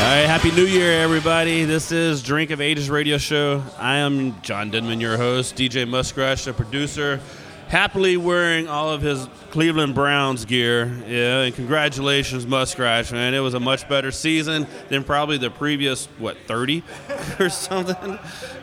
[0.00, 1.64] All right, happy New Year, everybody.
[1.64, 3.62] This is Drink of Ages radio show.
[3.78, 5.56] I am John Denman, your host.
[5.56, 7.20] DJ Muskrat, the producer,
[7.68, 10.86] happily wearing all of his Cleveland Browns gear.
[11.06, 13.34] Yeah, and congratulations, Muskrat, man.
[13.34, 16.82] It was a much better season than probably the previous what 30
[17.38, 18.18] or something.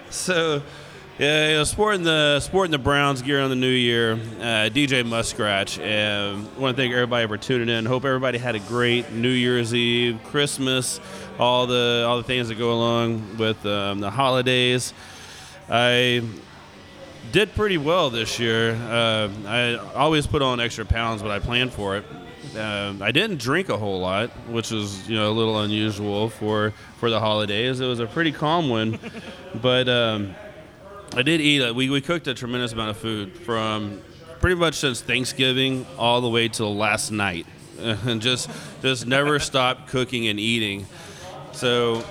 [0.09, 0.63] So.
[1.19, 5.79] Yeah, yeah, sporting the sporting the Browns gear on the new year, uh, DJ Muskrat,
[5.79, 7.87] and I want to thank everybody for tuning in.
[7.87, 10.99] Hope everybody had a great New Year's Eve, Christmas,
[11.39, 14.93] all the all the things that go along with um, the holidays.
[15.69, 16.21] I
[17.31, 18.71] did pretty well this year.
[18.75, 22.05] Uh, I always put on extra pounds, but I planned for it.
[22.55, 26.73] Uh, I didn't drink a whole lot, which was you know a little unusual for
[26.99, 27.79] for the holidays.
[27.81, 28.99] It was a pretty calm one,
[29.61, 29.89] but.
[29.89, 30.35] Um,
[31.15, 31.63] I did eat.
[31.63, 34.01] uh, We, we cooked a tremendous amount of food from
[34.41, 37.47] pretty much since Thanksgiving all the way till last night,
[37.79, 38.49] and just
[38.81, 40.85] just never stopped cooking and eating.
[41.57, 42.05] So,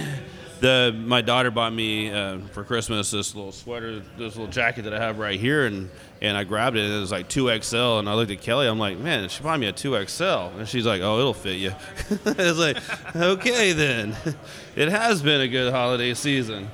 [0.60, 4.94] the my daughter bought me uh, for Christmas this little sweater, this little jacket that
[4.94, 5.90] I have right here, and
[6.22, 8.66] and I grabbed it and it was like two XL, and I looked at Kelly,
[8.66, 11.58] I'm like, man, she bought me a two XL, and she's like, oh, it'll fit
[11.58, 11.74] you.
[12.24, 12.78] it's like,
[13.14, 14.16] okay then,
[14.74, 16.70] it has been a good holiday season,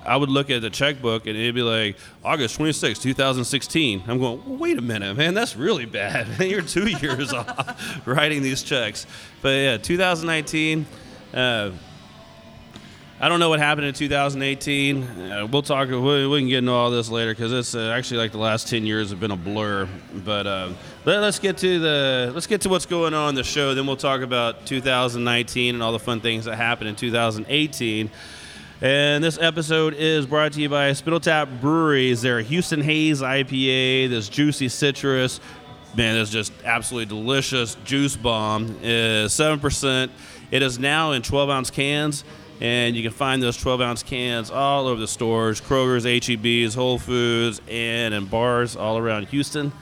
[0.05, 4.03] I would look at the checkbook and it'd be like August 26, 2016.
[4.07, 6.41] I'm going, wait a minute, man, that's really bad.
[6.41, 9.07] You're two years off writing these checks.
[9.43, 10.87] But yeah, 2019.
[11.33, 11.71] Uh,
[13.19, 15.03] I don't know what happened in 2018.
[15.03, 15.89] Uh, we'll talk.
[15.89, 18.69] We, we can get into all this later because it's uh, actually like the last
[18.69, 19.89] 10 years have been a blur.
[20.23, 20.73] But uh,
[21.07, 23.75] let, us get to the let's get to what's going on in the show.
[23.75, 28.11] Then we'll talk about 2019 and all the fun things that happened in 2018.
[28.83, 32.21] And this episode is brought to you by Spindle Tap Breweries.
[32.21, 35.41] Their Houston Haze IPA, this juicy citrus,
[35.97, 38.79] man, it's just absolutely delicious juice bomb.
[38.83, 40.13] Is seven percent.
[40.51, 42.23] It is now in 12 ounce cans,
[42.61, 46.99] and you can find those 12 ounce cans all over the stores: Kroger's, HEB's, Whole
[46.99, 49.73] Foods, and in bars all around Houston.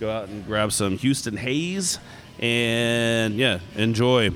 [0.00, 1.98] Go out and grab some Houston Haze,
[2.40, 4.32] and yeah, enjoy.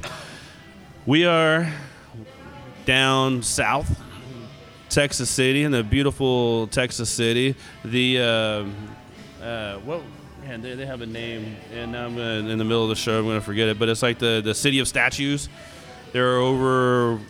[1.05, 1.71] We are
[2.89, 4.01] down south,
[4.89, 7.55] Texas City, in the beautiful Texas City.
[7.85, 10.01] The uh, uh, what?
[10.43, 13.19] Man, they, they have a name, and I'm gonna, in the middle of the show.
[13.19, 15.51] I'm going to forget it, but it's like the the city of statues.
[16.13, 17.21] There are over,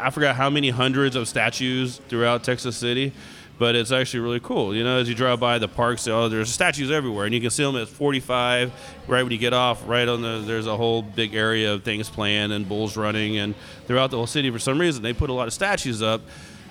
[0.00, 3.12] I forgot how many hundreds of statues throughout Texas City,
[3.58, 4.74] but it's actually really cool.
[4.74, 7.50] You know, as you drive by the parks, oh, there's statues everywhere, and you can
[7.50, 8.72] see them at 45.
[9.06, 12.08] Right when you get off, right on the, there's a whole big area of things
[12.08, 13.54] playing and bulls running, and
[13.86, 16.20] throughout the whole city, for some reason, they put a lot of statues up,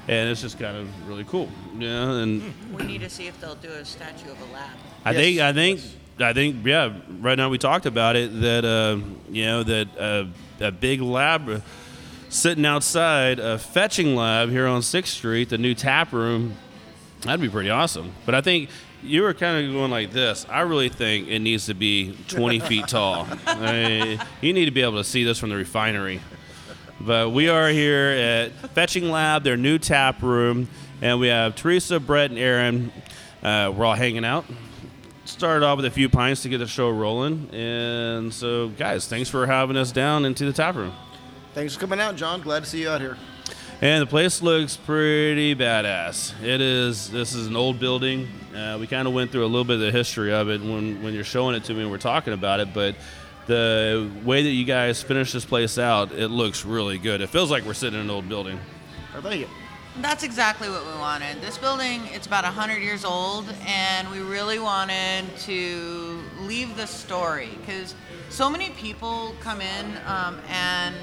[0.08, 1.50] and it's just kind of really cool.
[1.74, 4.72] You know, and We need to see if they'll do a statue of a lab.
[5.06, 5.82] I think I think
[6.20, 6.94] I think yeah.
[7.20, 8.98] Right now we talked about it that uh,
[9.30, 10.26] you know that uh,
[10.60, 11.64] a big lab
[12.30, 16.56] sitting outside a fetching lab here on Sixth Street, the new tap room.
[17.24, 18.14] That'd be pretty awesome.
[18.26, 18.70] But I think
[19.02, 20.46] you were kind of going like this.
[20.50, 23.28] I really think it needs to be 20 feet tall.
[23.46, 26.22] I mean, you need to be able to see this from the refinery.
[27.00, 30.70] But we are here at Fetching Lab, their new tap room,
[31.02, 32.92] and we have Teresa, Brett, and Aaron.
[33.42, 34.46] Uh, we're all hanging out.
[35.26, 39.30] Started off with a few pints to get the show rolling, and so guys, thanks
[39.30, 40.94] for having us down into the tap room.
[41.54, 42.42] Thanks for coming out, John.
[42.42, 43.18] Glad to see you out here.
[43.83, 46.41] And the place looks pretty badass.
[46.41, 47.12] It is.
[47.12, 48.30] This is an old building.
[48.56, 51.03] Uh, we kind of went through a little bit of the history of it when
[51.03, 52.95] when you're showing it to me and we're talking about it, but
[53.45, 57.19] the way that you guys finished this place out, it looks really good.
[57.19, 58.57] It feels like we're sitting in an old building.
[59.18, 59.50] I thank you.
[60.00, 61.41] That's exactly what we wanted.
[61.41, 67.50] This building, it's about 100 years old, and we really wanted to leave the story
[67.59, 67.95] because
[68.30, 70.95] so many people come in um, and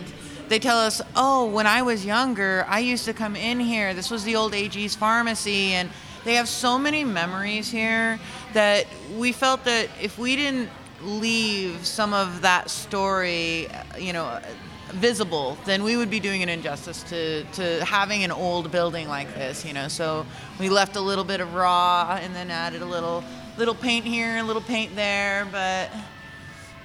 [0.51, 3.95] they tell us, oh, when I was younger, I used to come in here.
[3.95, 5.89] This was the old AG's pharmacy, and
[6.25, 8.19] they have so many memories here
[8.53, 8.87] that
[9.17, 10.69] we felt that if we didn't
[11.03, 14.41] leave some of that story, uh, you know,
[14.89, 19.33] visible, then we would be doing an injustice to, to having an old building like
[19.35, 19.87] this, you know.
[19.87, 20.27] So
[20.59, 23.23] we left a little bit of raw and then added a little
[23.57, 25.91] little paint here, a little paint there, but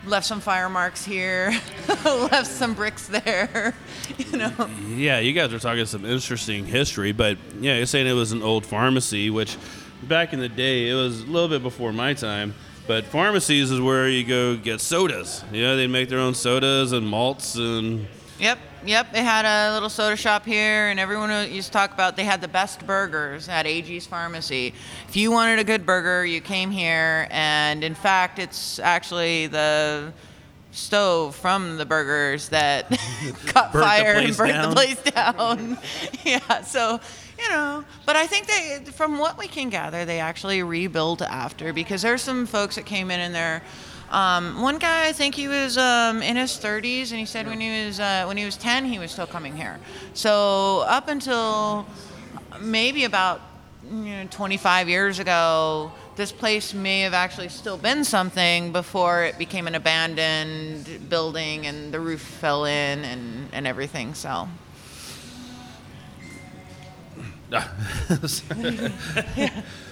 [0.06, 1.54] left some fire marks here,
[2.06, 3.74] left some bricks there,
[4.18, 4.70] you know.
[4.88, 8.44] Yeah, you guys are talking some interesting history, but yeah, you're saying it was an
[8.44, 9.58] old pharmacy, which
[10.04, 12.54] back in the day, it was a little bit before my time.
[12.88, 15.44] But pharmacies is where you go get sodas.
[15.52, 18.08] You know, they make their own sodas and malts and
[18.40, 19.12] Yep, yep.
[19.12, 22.42] They had a little soda shop here, and everyone used to talk about they had
[22.42, 24.74] the best burgers at AG's Pharmacy.
[25.08, 30.14] If you wanted a good burger, you came here, and in fact, it's actually the
[30.72, 32.90] stove from the burgers that
[33.48, 34.70] caught Burnt fire and burnt down.
[34.70, 35.78] the place down.
[36.26, 37.00] yeah, so
[37.40, 41.74] you know, but I think they, from what we can gather, they actually rebuilt after
[41.74, 43.62] because there's some folks that came in and they're.
[44.16, 47.60] Um, one guy, I think he was um, in his 30s, and he said when
[47.60, 49.78] he was uh, when he was 10, he was still coming here.
[50.14, 51.86] So up until
[52.62, 53.42] maybe about
[53.84, 59.38] you know, 25 years ago, this place may have actually still been something before it
[59.38, 64.14] became an abandoned building and the roof fell in and, and everything.
[64.14, 64.48] So.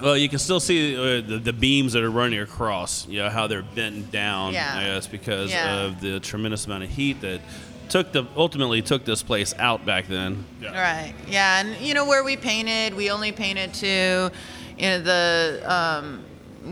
[0.00, 3.06] Well, you can still see uh, the, the beams that are running across.
[3.08, 4.52] You know how they're bent down.
[4.52, 4.76] Yeah.
[4.76, 5.82] I guess because Yeah.
[5.84, 7.40] of the tremendous amount of heat that
[7.88, 10.44] took the ultimately took this place out back then.
[10.62, 11.14] Right.
[11.28, 14.30] Yeah, and you know where we painted, we only painted to,
[14.78, 16.24] you know, the um,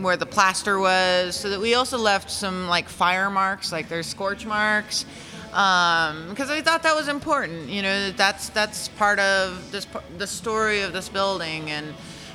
[0.03, 4.07] where the plaster was, so that we also left some like fire marks, like there's
[4.07, 5.05] scorch marks,
[5.53, 7.69] um, because we thought that was important.
[7.69, 9.87] You know, that's that's part of this
[10.17, 11.93] the story of this building and.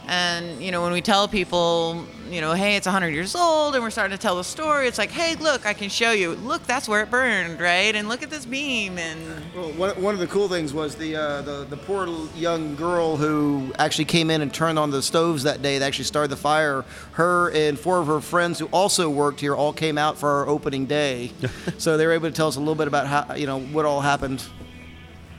[0.09, 3.85] And you know, when we tell people, you know, hey, it's 100 years old, and
[3.85, 6.35] we're starting to tell the story, it's like, hey, look, I can show you.
[6.35, 7.95] Look, that's where it burned, right?
[7.95, 9.21] And look at this beam, and
[9.55, 13.17] Well, one, one of the cool things was the, uh, the the poor young girl
[13.19, 16.37] who actually came in and turned on the stoves that day that actually started the
[16.37, 16.87] fire.
[17.13, 20.49] Her and four of her friends who also worked here all came out for our
[20.49, 21.33] opening day,
[21.79, 23.85] so they were able to tell us a little bit about how you know what
[23.85, 24.43] all happened.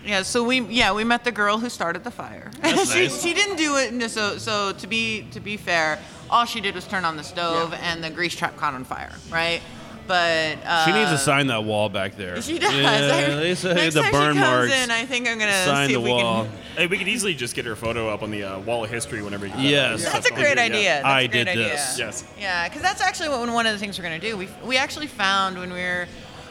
[0.06, 2.52] Yeah, so we yeah we met the girl who started the fire.
[2.86, 4.10] she, she didn't do it.
[4.10, 6.00] So so to be to be fair,
[6.30, 9.12] all she did was turn on the stove and the grease trap caught on fire,
[9.32, 9.62] right?
[10.08, 12.42] But uh, She needs to sign that wall back there.
[12.42, 12.74] She does.
[12.74, 14.74] Yeah, they say Next the time burn she comes marks.
[14.84, 16.46] in, I think I'm gonna sign see the if we wall.
[16.46, 16.54] can.
[16.80, 19.22] Hey, we could easily just get her photo up on the uh, wall of history
[19.22, 19.54] whenever you.
[19.58, 20.10] Yes.
[20.12, 21.02] That's a great idea.
[21.04, 21.68] That's I a great did idea.
[21.68, 22.00] this.
[22.00, 22.26] Yes.
[22.40, 24.38] Yeah, because that's actually what, one of the things we're going to do.
[24.38, 26.08] We, we actually found when we were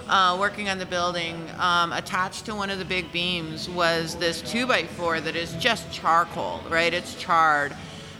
[0.09, 4.41] uh, working on the building, um, attached to one of the big beams was this
[4.43, 6.93] 2 by 4 that is just charcoal, right?
[6.93, 7.75] It's charred.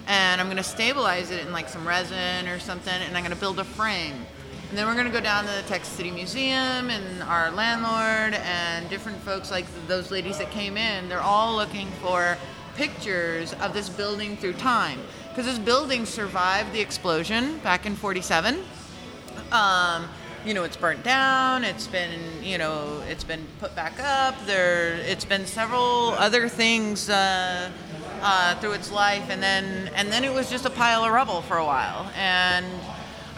[0.07, 3.35] And I'm going to stabilize it in like some resin or something, and I'm going
[3.35, 4.27] to build a frame.
[4.69, 8.35] And then we're going to go down to the Texas City Museum and our landlord
[8.45, 11.09] and different folks like those ladies that came in.
[11.09, 12.37] They're all looking for
[12.77, 15.01] pictures of this building through time
[15.31, 18.63] because this building survived the explosion back in 47
[19.53, 20.09] um,
[20.49, 21.63] you know, it's burnt down.
[21.63, 24.35] It's been, you know, it's been put back up.
[24.47, 27.71] There, it's been several other things uh,
[28.23, 31.43] uh, through its life, and then and then it was just a pile of rubble
[31.43, 32.11] for a while.
[32.17, 32.65] And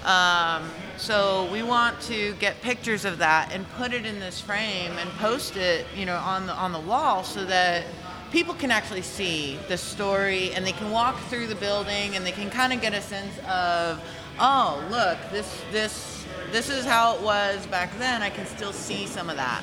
[0.05, 4.93] um, so we want to get pictures of that and put it in this frame
[4.93, 7.87] and post it, you know, on the on the wall so that
[8.31, 12.31] people can actually see the story and they can walk through the building and they
[12.31, 14.01] can kind of get a sense of
[14.39, 19.07] oh look this this this is how it was back then i can still see
[19.07, 19.63] some of that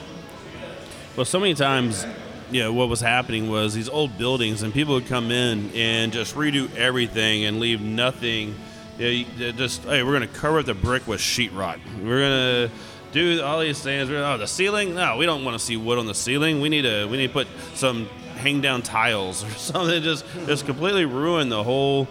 [1.15, 2.05] Well, so many times,
[2.51, 6.13] you know, what was happening was these old buildings, and people would come in and
[6.13, 8.55] just redo everything and leave nothing.
[8.99, 11.79] You know, just hey, we're gonna cover the brick with sheetrock.
[12.03, 12.69] We're gonna
[13.11, 14.11] do all these things.
[14.11, 14.93] Oh, the ceiling?
[14.93, 16.61] No, we don't want to see wood on the ceiling.
[16.61, 18.05] We need to we need to put some
[18.37, 20.03] hang down tiles or something.
[20.03, 22.07] Just just completely ruin the whole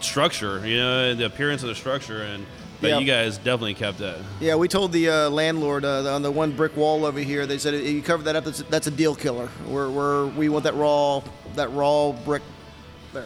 [0.00, 0.66] structure.
[0.66, 2.22] You know, the appearance of the structure.
[2.22, 2.46] And
[2.80, 2.98] but Yeah.
[3.00, 4.18] you guys definitely kept that.
[4.40, 7.44] Yeah, we told the uh, landlord uh, on the one brick wall over here.
[7.46, 9.48] They said if you cover that up, that's, that's a deal killer.
[9.66, 11.22] We're, we're, we want that raw
[11.56, 12.42] that raw brick
[13.12, 13.24] there.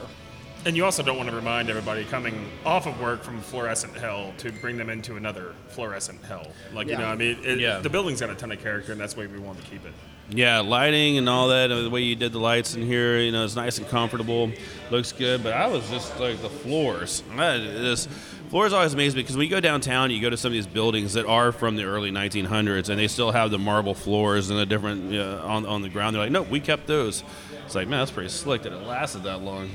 [0.64, 4.32] And you also don't want to remind everybody coming off of work from fluorescent hell
[4.38, 6.46] to bring them into another fluorescent hell.
[6.72, 7.80] Like you know, I mean, it, Yeah.
[7.80, 9.92] the building's got a ton of character, and that's why we want to keep it.
[10.30, 11.70] Yeah, lighting and all that.
[11.70, 14.50] uh, The way you did the lights in here, you know, it's nice and comfortable.
[14.90, 15.42] Looks good.
[15.42, 17.22] But I was just like the floors.
[17.36, 18.06] I, this
[18.48, 20.66] floors always amaze me because when you go downtown, you go to some of these
[20.66, 24.58] buildings that are from the early 1900s, and they still have the marble floors and
[24.58, 26.14] the different you know, on on the ground.
[26.14, 27.22] They're like, no, we kept those.
[27.66, 29.70] It's like, man, that's pretty slick that it lasted that long.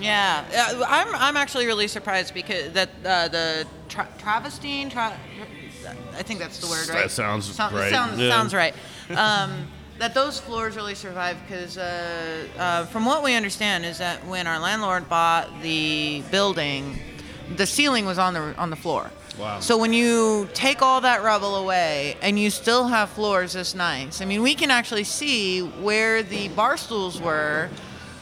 [0.00, 0.44] Yeah,
[0.78, 5.16] uh, I'm, I'm actually really surprised because that uh, the tra- Travestine, tra-
[6.16, 7.02] I think that's the word, right?
[7.04, 7.90] That sounds Sound- right.
[7.92, 8.28] Sounds, Yeah.
[8.30, 8.74] sounds right.
[9.16, 14.24] Um, that those floors really survived because, uh, uh, from what we understand, is that
[14.26, 16.98] when our landlord bought the building,
[17.56, 19.10] the ceiling was on the on the floor.
[19.38, 19.60] Wow.
[19.60, 24.20] So when you take all that rubble away and you still have floors this nice,
[24.20, 27.68] I mean, we can actually see where the bar stools were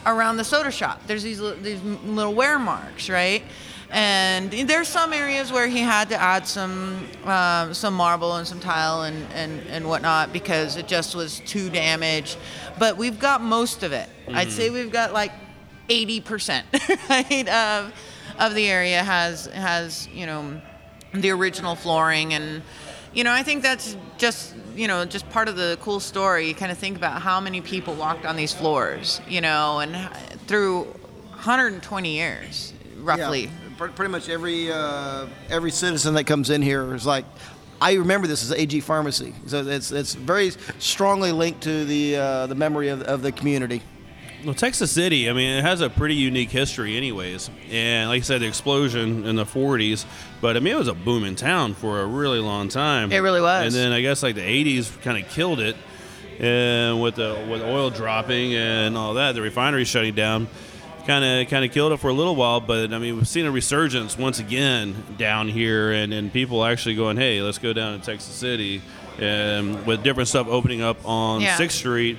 [0.06, 1.02] around the soda shop.
[1.06, 3.42] There's these these little wear marks, right?
[3.90, 8.58] And there's some areas where he had to add some um, some marble and some
[8.58, 12.38] tile and, and, and whatnot because it just was too damaged.
[12.78, 14.08] But we've got most of it.
[14.28, 15.32] I'd say we've got like
[15.88, 16.62] 80%
[17.10, 17.92] right of
[18.38, 20.60] of the area has has you know
[21.12, 22.62] the original flooring and
[23.14, 26.54] you know i think that's just you know just part of the cool story you
[26.54, 29.96] kind of think about how many people walked on these floors you know and
[30.46, 33.50] through 120 years roughly Yeah,
[33.88, 37.24] pretty much every uh, every citizen that comes in here is like,
[37.80, 39.34] I remember this as AG Pharmacy.
[39.46, 43.82] So it's it's very strongly linked to the uh, the memory of, of the community.
[44.44, 47.48] Well, Texas City, I mean, it has a pretty unique history, anyways.
[47.70, 50.04] And like I said, the explosion in the 40s,
[50.40, 53.12] but I mean, it was a booming town for a really long time.
[53.12, 53.66] It really was.
[53.66, 55.76] And then I guess like the 80s kind of killed it,
[56.40, 60.48] and with the with oil dropping and all that, the refinery shutting down,
[61.06, 62.60] kind of kind of killed it for a little while.
[62.60, 66.96] But I mean, we've seen a resurgence once again down here, and and people actually
[66.96, 68.82] going, hey, let's go down to Texas City.
[69.18, 71.56] And with different stuff opening up on Yeah.
[71.56, 72.16] Sixth Street,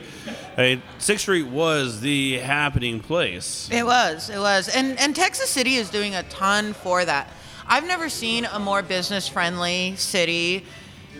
[0.58, 3.68] Mean, Sixth Street was the happening place.
[3.72, 7.30] It was, it was, and and Texas City is doing a ton for that.
[7.68, 10.66] I've never seen a more business friendly city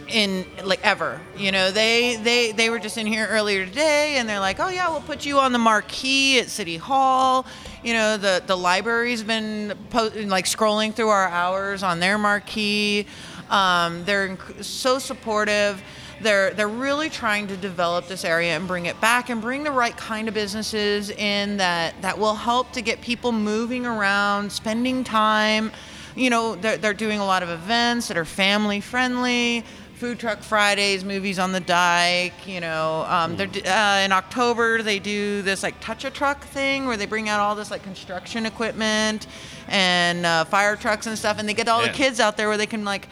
[0.08, 1.20] in like ever.
[1.36, 4.70] You know, they they they were just in here earlier today, and they're like, oh
[4.70, 7.46] yeah, we'll put you on the marquee at City Hall.
[7.84, 13.08] You know, the the library's been po- like scrolling through our hours on their marquee.
[13.50, 15.82] Um, they're so supportive
[16.24, 19.72] they're they're really trying to develop this area and bring it back and bring the
[19.72, 25.04] right kind of businesses in that that will help to get people moving around, spending
[25.04, 25.72] time.
[26.16, 29.64] You know, they're, they're doing a lot of events that are family friendly.
[29.96, 32.46] Food truck Fridays, movies on the dike.
[32.46, 36.86] You know, um, they're uh, in October they do this like touch a truck thing
[36.88, 39.28] where they bring out all this like construction equipment
[39.70, 41.92] and uh, fire trucks and stuff, and they get all Yeah.
[41.92, 43.08] the kids out there where they can like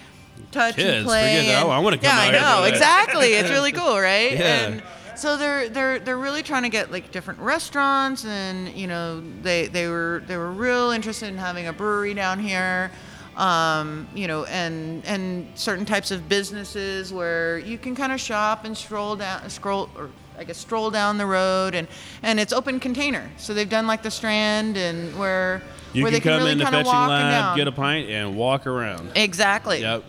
[0.51, 1.37] touch Kids, and play.
[1.37, 1.63] forget that.
[1.63, 3.33] and- I wanna come yeah, I know exactly.
[3.33, 4.33] It's really cool, right?
[4.33, 4.39] Yeah.
[4.67, 4.83] And
[5.15, 9.67] so they're they're they're really trying to get like different restaurants, and you know they
[9.67, 12.91] they were they were real interested in having a brewery down here.
[13.37, 18.65] Um, you know, and and certain types of businesses where you can kind of shop
[18.65, 21.87] and stroll down, scroll or I guess stroll down the road, and
[22.23, 23.29] and it's open container.
[23.37, 25.61] So they've done like the Strand and where
[25.93, 28.35] You where can they can come really in the fetching lab, get a pint, and
[28.35, 29.11] walk around.
[29.15, 29.79] exactly.
[29.79, 30.03] Yep.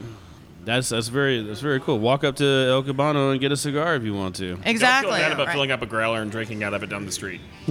[0.64, 1.98] That's that's very that's very cool.
[1.98, 4.58] Walk up to El Cabano and get a cigar if you want to.
[4.64, 5.10] Exactly.
[5.10, 5.52] Don't feel bad about right.
[5.52, 7.40] filling up a growler and drinking out of it down the street.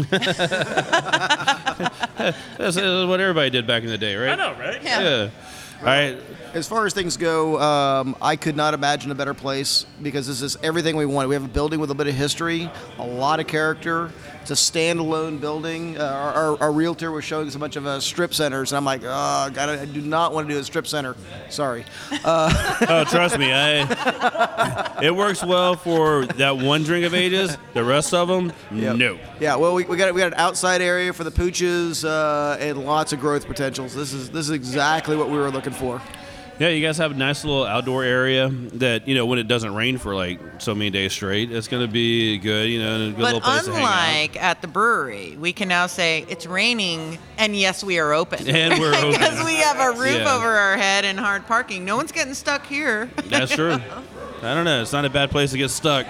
[2.22, 4.32] That's, that's what everybody did back in the day, right?
[4.32, 4.84] I know, right?
[4.84, 5.30] Yeah.
[5.80, 6.18] All right.
[6.54, 10.44] As far as things go, um, I could not imagine a better place because this
[10.44, 11.28] is everything we want.
[11.30, 12.70] We have a building with a bit of history,
[13.00, 14.12] a lot of character.
[14.42, 16.00] It's a standalone building.
[16.00, 18.78] Uh, our, our, our realtor was showing us a bunch of uh, strip centers, and
[18.78, 21.16] I'm like, oh, God, I do not want to do a strip center.
[21.50, 21.86] Sorry.
[22.24, 25.00] Oh, trust me, I.
[25.04, 27.58] It works well for that one drink of ages.
[27.74, 28.96] The rest of them, Yep.
[28.96, 29.20] no.
[29.40, 32.84] Yeah, well, we, we got we got an outside area for the pooches uh, and
[32.86, 33.94] lots of growth potentials.
[33.94, 36.02] This is this is exactly what we were looking for.
[36.62, 39.74] Yeah, you guys have a nice little outdoor area that you know when it doesn't
[39.74, 42.70] rain for like so many days straight, it's gonna be good.
[42.70, 43.90] You know, good But little place to hang out.
[43.90, 48.48] unlike at the brewery, we can now say it's raining, and yes, we are open.
[48.48, 49.10] And we're open.
[49.10, 50.36] because we have a roof Yeah.
[50.36, 51.84] over our head and hard parking.
[51.84, 53.10] No one's getting stuck here.
[53.26, 53.72] That's true.
[54.44, 54.84] I don't know.
[54.84, 56.06] It's not a bad place to get stuck.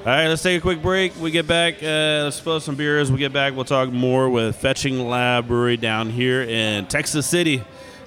[0.00, 1.18] All right, let's take a quick break.
[1.18, 1.82] We get back.
[1.82, 3.10] Uh, let's spill some beers.
[3.10, 3.54] We get back.
[3.56, 7.62] We'll talk more with Fetching Lab Brewery down here in Texas City.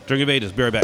[0.05, 0.51] Drink of ages.
[0.51, 0.83] Be right back.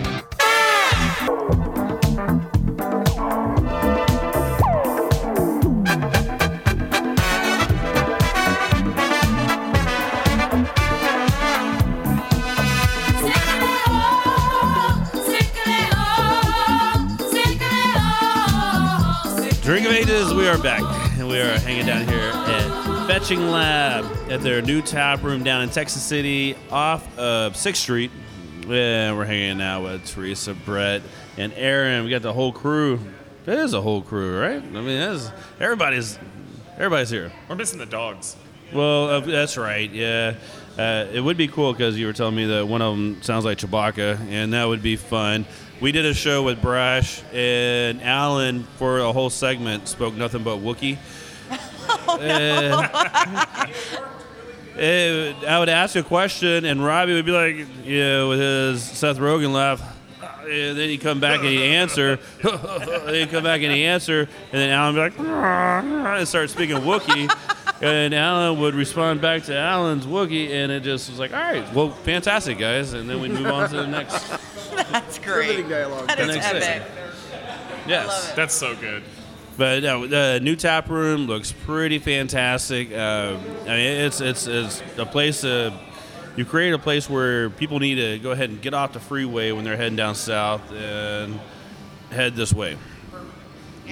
[20.41, 20.81] we are back,
[21.19, 25.61] and we are hanging down here at Fetching Lab at their new tap room down
[25.61, 28.09] in Texas City, off of Sixth Street.
[28.67, 31.03] And we're hanging out with Teresa, Brett,
[31.37, 32.05] and Aaron.
[32.05, 32.99] We got the whole crew.
[33.45, 34.55] It is a whole crew, right?
[34.55, 35.29] I mean, that's,
[35.59, 36.17] everybody's
[36.73, 37.31] everybody's here.
[37.47, 38.35] We're missing the dogs.
[38.73, 39.91] Well, uh, that's right.
[39.91, 40.37] Yeah,
[40.75, 43.45] uh, it would be cool because you were telling me that one of them sounds
[43.45, 45.45] like Chewbacca, and that would be fun.
[45.81, 49.87] We did a show with Brash and Alan for a whole segment.
[49.87, 50.97] Spoke nothing but Wookiee.
[52.19, 52.89] And-
[54.77, 59.17] Eh, I would ask a question, and Robbie would be like, "Yeah," with his Seth
[59.17, 59.81] Rogen laugh.
[60.43, 62.19] And then he'd come back and he'd answer.
[62.41, 65.29] then he'd come back and he'd answer, and then Alan would be like,
[66.17, 67.27] and start speaking Wookiee.
[67.81, 71.73] And Alan would respond back to Alan's Wookiee, and it just was like, all right,
[71.73, 72.93] well, fantastic, guys.
[72.93, 74.29] And then we move on to the next.
[74.91, 75.47] That's great.
[75.49, 76.07] Riveting dialogue.
[76.07, 76.63] That The is next epic.
[76.63, 76.81] thing.
[77.87, 78.33] Yes.
[78.33, 79.03] That's so good.
[79.57, 82.91] But no, the new tap room looks pretty fantastic.
[82.91, 85.43] Uh, I mean, it's it's it's a place.
[85.43, 85.71] Uh,
[86.37, 89.51] you create a place where people need to go ahead and get off the freeway
[89.51, 91.39] when they're heading down south and
[92.11, 92.77] head this way.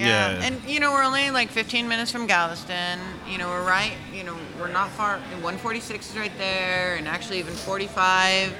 [0.00, 0.32] Yeah.
[0.32, 0.46] Yeah.
[0.46, 2.98] and you know we're only like 15 minutes from Galveston.
[3.28, 3.92] You know we're right.
[4.12, 5.18] You know we're not far.
[5.18, 8.54] 146 is right there, and actually even 45,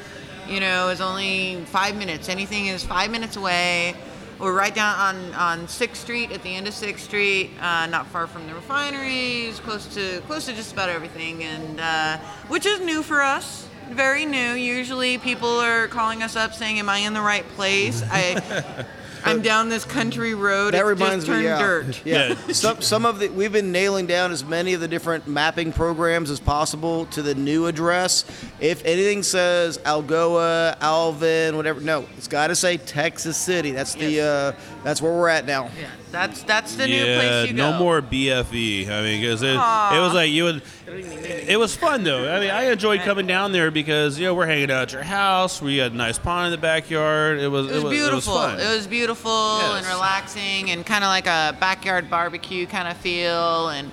[0.48, 2.28] you know, is only five minutes.
[2.28, 3.94] Anything is five minutes away.
[4.38, 8.06] We're right down on on Sixth Street at the end of Sixth Street, uh, not
[8.06, 12.16] far from the refineries, close to close to just about everything, and uh,
[12.48, 13.66] which is new for us.
[13.90, 14.52] Very new.
[14.54, 18.84] Usually people are calling us up saying, "Am I in the right place?" I.
[19.24, 20.74] I'm down this country road.
[20.74, 21.58] That it's reminds just turned me, yeah.
[21.58, 22.02] dirt.
[22.06, 22.34] Yeah.
[22.46, 22.52] Yeah.
[22.52, 26.30] some some of the we've been nailing down as many of the different mapping programs
[26.30, 28.24] as possible to the new address.
[28.60, 33.70] If anything says Algoa, Alvin, whatever, no, it's got to say Texas City.
[33.72, 34.24] That's the Yes.
[34.24, 34.52] uh,
[34.84, 35.70] that's where we're at now.
[35.78, 37.70] Yeah, that's that's the new place you go.
[37.70, 38.88] no more BFE.
[38.88, 39.56] I mean, because it, it
[40.00, 40.62] was like you would.
[40.88, 42.32] It was fun though.
[42.32, 45.02] I mean, I enjoyed coming down there because you know we're hanging out at your
[45.02, 45.62] house.
[45.62, 47.38] We had a nice pond in the backyard.
[47.38, 48.36] It was It was beautiful.
[48.42, 48.90] It was fun.
[48.90, 49.30] beautiful
[49.76, 53.90] and relaxing and kind of like a backyard barbecue kind of feel and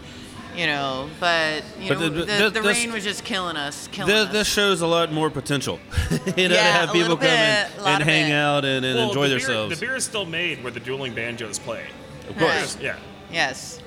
[0.55, 3.55] you know, but you But know, the- the, the- the, this- rain was just killing
[3.57, 4.33] us, killing This, us.
[4.33, 5.79] this shows a lot more potential.
[6.11, 8.31] you know, to Yeah, have a people little come and, bit, a lot and hang
[8.31, 8.33] it.
[8.33, 9.79] out and, and Well, enjoy the themselves.
[9.79, 11.85] The beer is still made where the dueling banjos play.
[12.29, 12.75] Of course.
[12.75, 12.83] Right.
[12.83, 12.95] Yeah.
[13.31, 13.81] yes.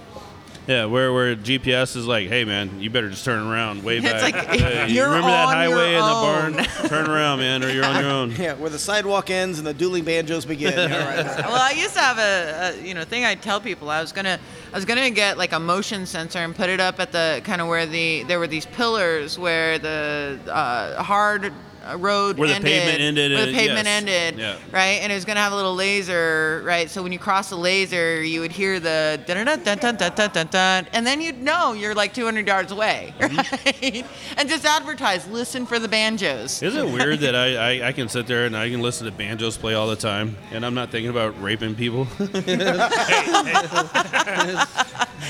[0.66, 4.04] Yeah, where where GPS is like, hey man, you better just turn around way It's
[4.06, 4.22] back.
[4.22, 6.88] like, Hey, you you're remember that on your highway in the barn?
[6.88, 8.30] turn around, man, or you're on your own.
[8.38, 10.74] Yeah, where the sidewalk ends and the dueling banjos begin.
[10.90, 11.24] Right.
[11.38, 13.90] well, I used to have a, a you know thing I'd tell people.
[13.90, 14.38] I was gonna
[14.72, 17.60] I was gonna get like a motion sensor and put it up at the kind
[17.60, 21.52] of where the there were these pillars where the uh, hard
[21.96, 24.02] road where the pavement ended, where the pavement yes.
[24.02, 24.56] ended, yeah.
[24.72, 25.00] right?
[25.02, 26.90] And it was gonna have a little laser, right?
[26.90, 30.12] So when you cross the laser, you would hear the dun dun dun dun dun
[30.14, 33.30] dun dun, dun and then you'd know you're like 200 yards away, right?
[33.30, 34.38] Mm-hmm.
[34.38, 36.62] and just advertise, listen for the banjos.
[36.62, 39.12] Isn't it weird that I, I, I can sit there and I can listen to
[39.12, 42.06] banjos play all the time, and I'm not thinking about raping people?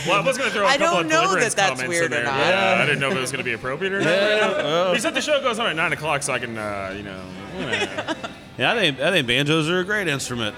[0.06, 2.24] well, I was gonna throw a I couple of deliverance that comments in there.
[2.24, 4.06] Yeah, I didn't know if it was gonna be appropriate or not.
[4.06, 4.46] Yeah.
[4.70, 7.02] Uh, he said the show goes on at nine o'clock, so I can, uh, you
[7.02, 7.22] know.
[8.58, 10.56] yeah, I think, I think banjos are a great instrument.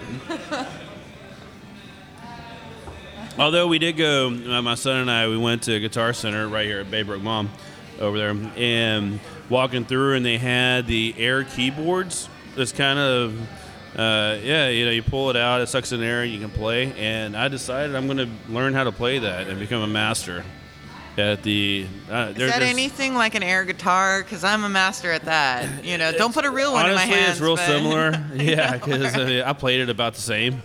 [3.38, 6.66] Although we did go, uh, my son and I, we went to Guitar Center right
[6.66, 7.46] here at Baybrook Mall
[7.98, 12.28] over there, and walking through, and they had the air keyboards.
[12.56, 13.40] It's kind of,
[13.98, 16.92] uh, yeah, you know, you pull it out, it sucks in air, you can play.
[16.92, 20.44] And I decided I'm going to learn how to play that and become a master.
[21.18, 21.86] At the.
[22.10, 24.22] Uh, Is that anything like an air guitar?
[24.22, 25.84] Because I'm a master at that.
[25.84, 27.30] You know, don't put a real one Honestly, in my hands.
[27.32, 28.24] it's real but- similar.
[28.34, 30.62] yeah, because I, I played it about the same.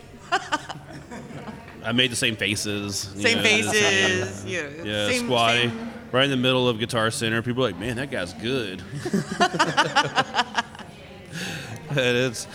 [1.83, 3.11] I made the same faces.
[3.15, 4.45] you Same know, the same- faces.
[4.45, 7.41] Yeah, same, squatty, same- right in the middle of Guitar Center.
[7.41, 8.81] People are like, man, that guy's good.
[11.89, 12.47] and it's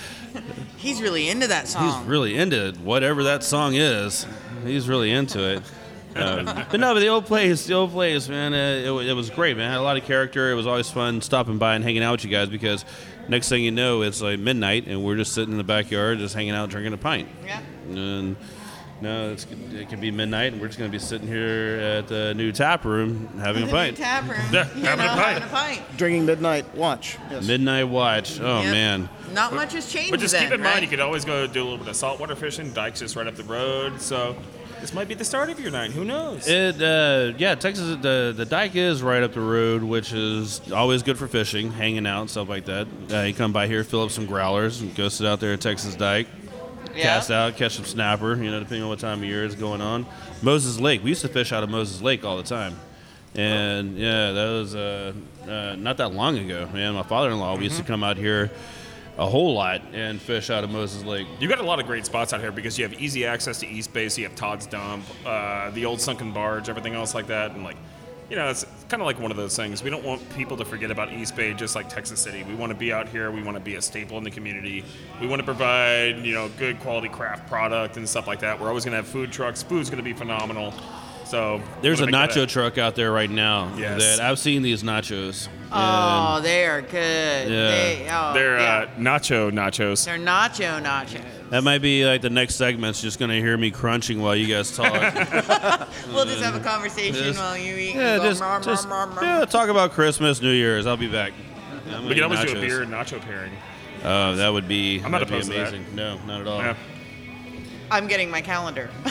[0.79, 1.85] He's really into that song.
[2.01, 4.27] he's really into whatever that song is.
[4.65, 5.63] He's really into it.
[6.17, 8.57] Um, but no, but the old place, the old place, man, uh,
[9.01, 9.71] it, it was great, man.
[9.71, 10.51] Had a lot of character.
[10.51, 12.85] It was always fun stopping by and hanging out with you guys because
[13.29, 16.35] next thing you know, it's like midnight and we're just sitting in the backyard, just
[16.35, 17.29] hanging out, drinking a pint.
[17.45, 17.61] yeah.
[17.89, 18.37] And
[19.01, 22.07] no, it's, it can be midnight, and we're just going to be sitting here at
[22.07, 23.97] the new tap room having a pint.
[23.97, 24.39] Tap room.
[24.53, 25.43] Yeah, you having a know, pint.
[25.43, 25.97] Having a pint.
[25.97, 27.19] Drinking midnight watch.
[27.29, 27.45] Yes.
[27.45, 28.39] Midnight watch.
[28.41, 28.71] Oh Yep.
[28.73, 29.09] man.
[29.33, 30.13] Not much has changed.
[30.13, 31.97] But just then, keep in mind, you could always go do a little bit of
[31.97, 32.73] saltwater fishing.
[32.73, 34.37] Dike's just right up the road, so
[34.83, 35.93] this might be the start of your night.
[35.93, 36.47] Who knows?
[36.47, 41.03] It uh, yeah, Texas the the dike is right up the road, which is always
[41.03, 42.87] good for fishing, hanging out, stuff like that.
[43.11, 45.61] Uh, you come by here, fill up some growlers, and go sit out there at
[45.61, 46.27] Texas Dike,
[46.95, 47.03] Yeah.
[47.05, 48.35] cast out, catch some snapper.
[48.37, 50.05] You know, depending on what time of year is going on.
[50.43, 52.75] Moses Lake, we used to fish out of Moses Lake all the time,
[53.37, 55.13] and yeah, that was uh,
[55.49, 56.69] uh, not that long ago.
[56.75, 58.51] Man, my father-in-law, we used to come out here
[59.19, 61.27] a whole lot and fish out of Moses Lake.
[61.39, 63.69] You've got a lot of great spots out here because you have easy access to
[63.69, 64.09] East Bay.
[64.17, 67.77] You have Todd's Dump, uh, the old sunken barge, everything else like that, and like,
[68.31, 69.83] you know, it's kind of like one of those things.
[69.83, 72.43] We don't want people to forget about East Bay, just like Texas City.
[72.45, 73.31] We want to be out here.
[73.31, 74.85] We want to be a staple in the community.
[75.21, 78.59] We want to provide, you know, good quality craft product and stuff like that.
[78.59, 79.63] We're always going to have food trucks.
[79.63, 80.73] Food's going to be phenomenal.
[81.33, 84.19] So There's a wanna make that nacho truck out there right now Yes.
[84.19, 85.49] that I've seen these nachos.
[85.73, 86.93] Oh, they are good.
[86.93, 87.47] Yeah.
[87.71, 88.75] They, oh, They're yeah.
[88.81, 90.05] uh, nacho nachos.
[90.05, 91.23] They're nacho nachos.
[91.49, 94.47] That might be like the next segment's just going to hear me crunching while you
[94.47, 94.93] guys talk.
[96.13, 97.95] We'll just have a conversation Just- while you eat.
[97.95, 100.87] yeah, go, just, "Mrr, just mrr, mrr, mrr." yeah, talk about Christmas, New Year's.
[100.87, 101.33] I'll be back.
[101.89, 103.53] Yeah, We can always eat do a beer and nacho pairing.
[104.05, 105.01] Oh, that would be.
[105.03, 105.69] I'm not that'd be opposed to that.
[105.69, 105.97] amazing.
[105.97, 106.59] No, not at all.
[106.59, 106.77] Yeah.
[107.93, 108.89] I'm getting my calendar.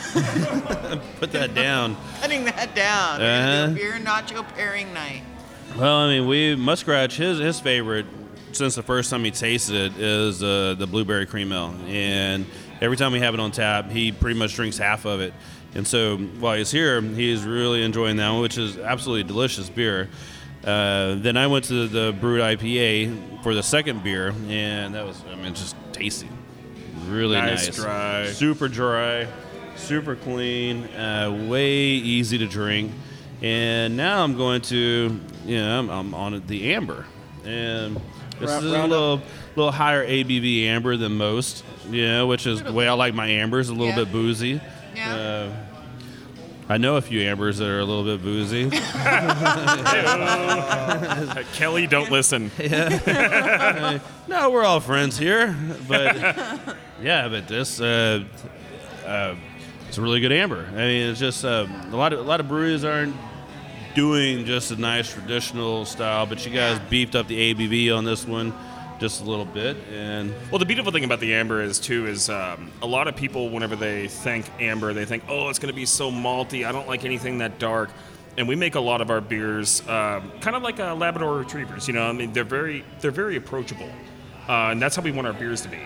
[1.19, 1.95] Put that down.
[2.21, 3.19] Putting that down.
[3.19, 3.71] Do Uh-huh.
[3.71, 5.21] a beer nacho pairing night.
[5.77, 7.13] Well, I mean, we Muskrat.
[7.13, 8.05] His his favorite
[8.51, 12.45] since the first time he tasted it is uh, the blueberry cream ale, and
[12.81, 15.33] every time we have it on tap, he pretty much drinks half of it.
[15.73, 20.09] And so while he's here, he's really enjoying that one, which is absolutely delicious beer.
[20.65, 25.23] Uh, then I went to the brewed IPA for the second beer, and that was
[25.31, 26.27] I mean just tasty,
[27.07, 28.25] really Nice, nice, dry.
[28.27, 29.27] super dry,
[29.75, 32.91] super clean, uh, way easy to drink.
[33.41, 37.05] And now I'm going to, you know, I'm, I'm on the amber,
[37.43, 37.95] and
[38.39, 39.21] this Round- is a round little
[39.55, 43.27] little higher ABV amber than most, you know, which is the way I like my
[43.27, 43.95] ambers, a little Yeah.
[43.95, 44.61] bit boozy.
[44.95, 45.13] Yeah.
[45.15, 45.49] Uh,
[46.69, 48.69] I know a few ambers that are a little bit boozy.
[50.21, 52.51] Uh, Kelly, don't listen.
[54.27, 55.55] no, we're all friends here,
[55.87, 56.15] but
[57.01, 58.23] yeah, but this uh,
[59.05, 59.35] uh,
[59.87, 60.67] it's a really good amber.
[60.71, 63.15] I mean, it's just uh, a lot of a lot of breweries aren't
[63.95, 68.25] doing just a nice traditional style, but you guys beefed up the ABV on this
[68.25, 68.53] one
[68.99, 72.29] just a little bit, and Well, the beautiful thing about the amber is too is
[72.29, 75.75] um, a lot of people whenever they think amber, they think, oh, it's going to
[75.75, 76.67] be so malty.
[76.67, 77.89] I don't like anything that dark.
[78.37, 81.87] And we make a lot of our beers um, kind of like uh, Labrador Retrievers.
[81.87, 83.89] You know, I mean, they're very they're very approachable,
[84.47, 85.79] uh, and that's how we want our beers to be.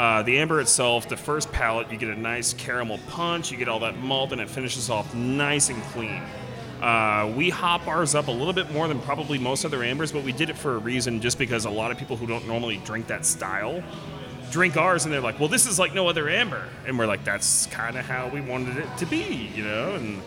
[0.00, 3.50] Uh, the amber itself, the first palate, you get a nice caramel punch.
[3.50, 6.22] You get all that malt, and it finishes off nice and clean.
[6.80, 10.24] Uh, we hop ours up a little bit more than probably most other ambers, but
[10.24, 12.78] we did it for a reason just because a lot of people who don't normally
[12.78, 13.82] drink that style
[14.50, 16.66] drink ours and they're like, well, this is like no other amber.
[16.86, 19.96] And we're like, that's kind of how we wanted it to be, you know?
[19.96, 20.22] And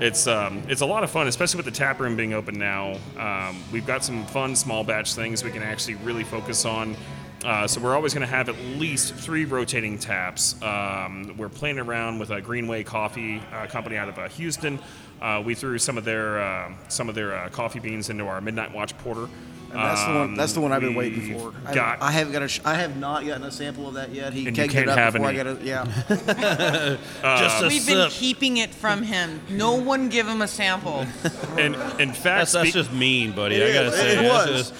[0.00, 2.98] it's, um, it's a lot of fun, especially with the tap room being open now.
[3.16, 6.96] Um, we've got some fun small batch things we can actually really focus on.
[7.44, 10.60] Uh, so we're always going to have at least three rotating taps.
[10.62, 14.78] Um, we're playing around with a Greenway Coffee uh, company out of uh, Houston.
[15.20, 18.40] Uh, we threw some of their uh, some of their uh, coffee beans into our
[18.40, 19.28] Midnight Watch Porter.
[19.70, 20.34] And that's the one.
[20.34, 21.54] That's the one I've been waiting for.
[21.66, 22.48] I, got- I haven't got a.
[22.48, 24.34] Sh- I have not gotten a sample of that yet.
[24.34, 25.40] He And you kegged can't it up have before any.
[25.40, 25.62] I got it.
[25.62, 25.84] Yeah.
[27.38, 29.40] just a We've been keeping it from him.
[29.48, 31.06] No one give him a sample.
[31.58, 33.56] And in fact, That's, that's speak- just mean, buddy.
[33.56, 33.94] It I gotta is.
[33.94, 34.70] say, It was.
[34.70, 34.74] just-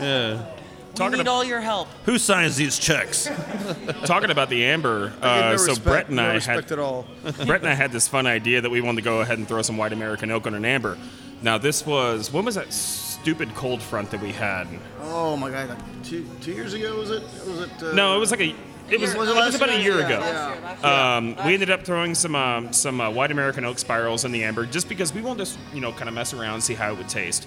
[0.00, 0.46] yeah.
[0.98, 1.88] We need ab- all your help.
[2.06, 3.28] Who signs these checks?
[4.04, 7.06] talking about the amber, uh, no so respect, Brett and no I had at all.
[7.46, 9.62] Brett and I had this fun idea that we wanted to go ahead and throw
[9.62, 10.98] some white American oak on an amber.
[11.42, 14.66] Now this was when was that stupid cold front that we had?
[15.00, 15.70] Oh my god!
[15.70, 17.22] Like two two years ago was it?
[17.46, 17.82] Was it?
[17.82, 18.54] Uh, No, it was like a
[18.90, 19.98] It was, Was it it was last about a year?
[19.98, 20.88] year Yeah, ago.
[20.88, 24.44] Um, we ended up throwing some um, some uh, white American oak spirals in the
[24.44, 26.92] amber just because we wanted to you know kind of mess around, and see how
[26.92, 27.46] it would taste.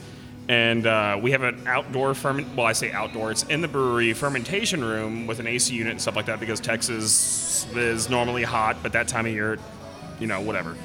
[0.50, 2.56] And uh, we have an outdoor ferment.
[2.56, 3.32] Well, I say outdoor.
[3.32, 6.60] It's in the brewery fermentation room with an AC unit and stuff like that because
[6.62, 9.60] Texas is normally hot, but that time of year,
[10.20, 10.78] you know, whatever.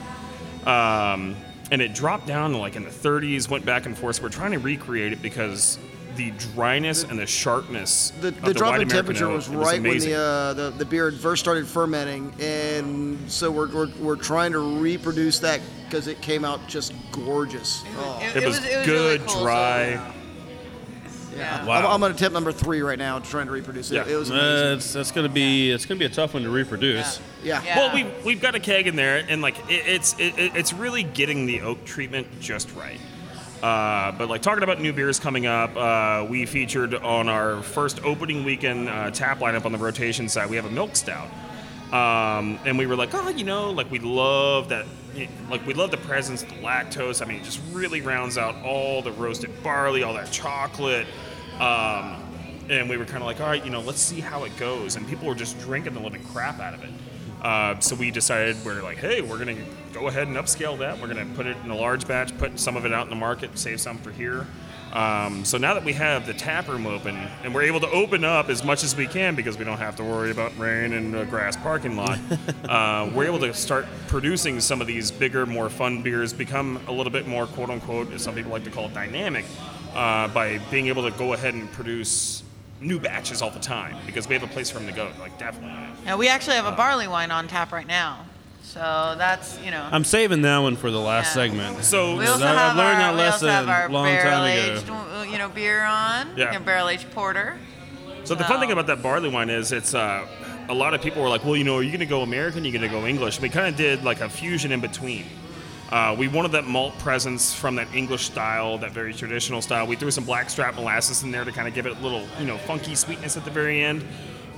[0.67, 1.37] Um,
[1.71, 4.17] and it dropped down like in the 30s, went back and forth.
[4.17, 5.79] So we're trying to recreate it because
[6.17, 9.57] the dryness and the sharpness The, of the drop white in temperature oak, was it
[9.57, 13.91] right when the, uh, the the beer had first started fermenting, and so we're, we're,
[14.01, 17.85] we're trying to reproduce that because it came out just gorgeous.
[17.97, 18.21] Oh.
[18.35, 20.13] It, was, it was good, really cool, so- dry.
[21.37, 21.63] Yeah.
[21.63, 23.95] I'm, I'm on attempt number three right now, trying to reproduce it.
[23.95, 24.07] Yeah.
[24.07, 24.77] It was Uh, amazing.
[24.77, 27.21] it's it's gonna be it's gonna be a tough one to reproduce.
[27.43, 27.63] yeah.
[27.65, 27.77] Yeah.
[27.79, 30.75] Well, we we've got a keg in there, and like it, it's it, it- it's
[30.75, 33.01] really getting the oak treatment just right.
[33.63, 38.03] Uh, but like talking about new beers coming up, uh, we featured on our first
[38.05, 40.51] opening weekend uh, tap lineup on the rotation side.
[40.51, 41.29] We have a milk stout,
[41.93, 44.85] um, and we were like, oh, you know, like we love that,
[45.49, 47.23] like we love the presence, of the lactose.
[47.23, 51.07] I mean, it just really rounds out all the roasted barley, all that chocolate.
[51.61, 52.17] Um,
[52.69, 54.97] and we were kind of like, all right, you know, let's see how it goes.
[54.97, 56.91] And people were just drinking the living crap out of it.
[57.43, 59.57] Uh, so we decided we're like, hey, we're gonna
[59.93, 61.01] go ahead and upscale that.
[61.01, 63.17] We're gonna put it in a large batch, put some of it out in the
[63.17, 64.47] market, save some for here.
[64.93, 68.25] Um, so now that we have the tap room open and we're able to open
[68.25, 71.17] up as much as we can because we don't have to worry about rain and
[71.17, 72.19] a grass parking lot,
[72.69, 76.93] uh, we're able to start producing some of these bigger, more fun beers, become a
[76.93, 79.47] little bit more quote unquote, as some people like to call it, dynamic
[79.95, 82.43] uh, by being able to go ahead and produce
[82.83, 85.11] new batches all the time because we have a place for them to go.
[85.21, 85.79] Like definitely.
[86.05, 88.27] Yeah, we actually have a barley wine on tap right now.
[88.63, 89.87] So that's, you know.
[89.91, 91.45] I'm saving that one for the last Yeah.
[91.45, 91.85] segment.
[91.85, 94.07] So we also I've have learned our, that we also have lesson our a long
[94.07, 94.73] time barrel ago.
[94.77, 96.29] aged, uh, you know, beer on.
[96.37, 96.53] Yeah.
[96.53, 96.59] Yeah.
[96.61, 97.59] Barrel aged porter.
[98.25, 100.27] So the fun thing about that barley wine is it's uh,
[100.69, 102.63] a lot of people were like, well, you know, are you going to go American?
[102.63, 103.41] Are you going to go English?
[103.41, 105.25] We kind of did like a fusion in between.
[105.93, 109.87] Uh, we wanted that malt presence from that English style, that very traditional style.
[109.87, 112.47] We threw some blackstrap molasses in there to kind of give it a little, you
[112.47, 114.03] know, funky sweetness at the very end.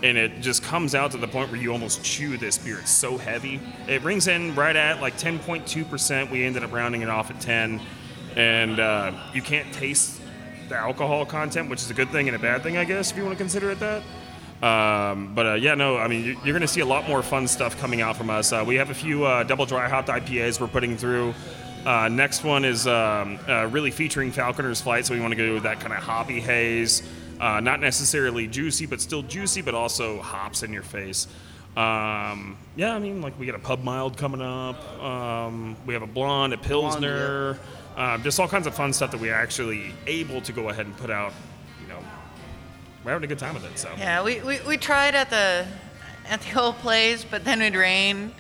[0.05, 2.79] And it just comes out to the point where you almost chew this beer.
[2.79, 3.61] It's so heavy.
[3.89, 6.31] It rings in right at like 10.2%.
[6.31, 7.81] We ended up rounding it off at 10.
[8.37, 10.21] And uh, you can't taste
[10.69, 13.17] the alcohol content, which is a good thing and a bad thing, I guess, if
[13.17, 14.05] you want to consider it that.
[14.65, 17.23] Um, but uh, yeah, no, I mean, you- you're going to see a lot more
[17.23, 18.51] fun stuff coming out from us.
[18.53, 21.35] Uh, we have a few uh, double dry hopped IPAs we're putting through.
[21.85, 25.53] Uh, next one is um, uh, really featuring Falconer's Flight, so we want to go
[25.53, 27.03] with that kind of hoppy haze.
[27.39, 31.27] Uh, not necessarily juicy, but still juicy, but also hops in your face.
[31.77, 34.81] Um, yeah, I mean, like we got a pub mild coming up.
[35.03, 37.59] Um, we have a blonde, a pilsner,
[37.97, 40.97] uh, just all kinds of fun stuff that we're actually able to go ahead and
[40.97, 41.35] put out.
[43.05, 43.79] You know, we're having a good time with it.
[43.79, 45.67] So Yeah, we, we, we tried at the
[46.29, 48.33] at the old place, but then it rained.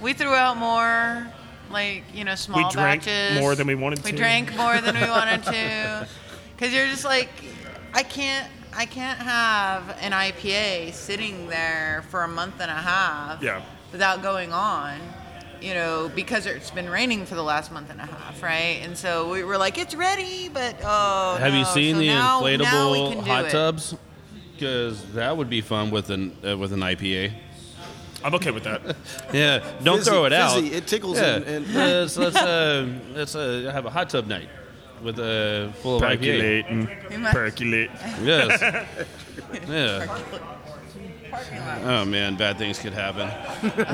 [0.00, 1.26] We threw out more,
[1.70, 3.38] like you know, small we drank batches.
[3.40, 4.16] more than we wanted We to.
[4.16, 6.06] We drank more than we wanted to,
[6.54, 7.30] because you're just like,
[7.94, 13.42] I can't I can't have an IPA sitting there for a month and a half.
[13.42, 13.62] Yeah.
[13.92, 14.98] Without going on.
[15.62, 18.80] You know, because it's been raining for the last month and a half, right?
[18.82, 21.36] And so we were like, it's ready, but oh.
[21.38, 23.50] Have you seen So the now- now inflatable can do hot it.
[23.50, 23.94] tubs?
[24.60, 27.32] Because that would be fun with an uh, with an IPA.
[28.22, 28.82] I'm okay with that.
[29.32, 30.62] Yeah, don't Fizzy- throw it out.
[30.62, 34.50] it tickles Yeah, and- and- let's let's, uh, let's uh, have a hot tub night
[35.02, 36.64] with a full of IPA.
[36.66, 36.86] Percolating,
[37.32, 37.90] percolate.
[38.22, 38.60] Yes.
[39.66, 40.18] yeah.
[41.84, 43.28] Oh man, bad things could happen.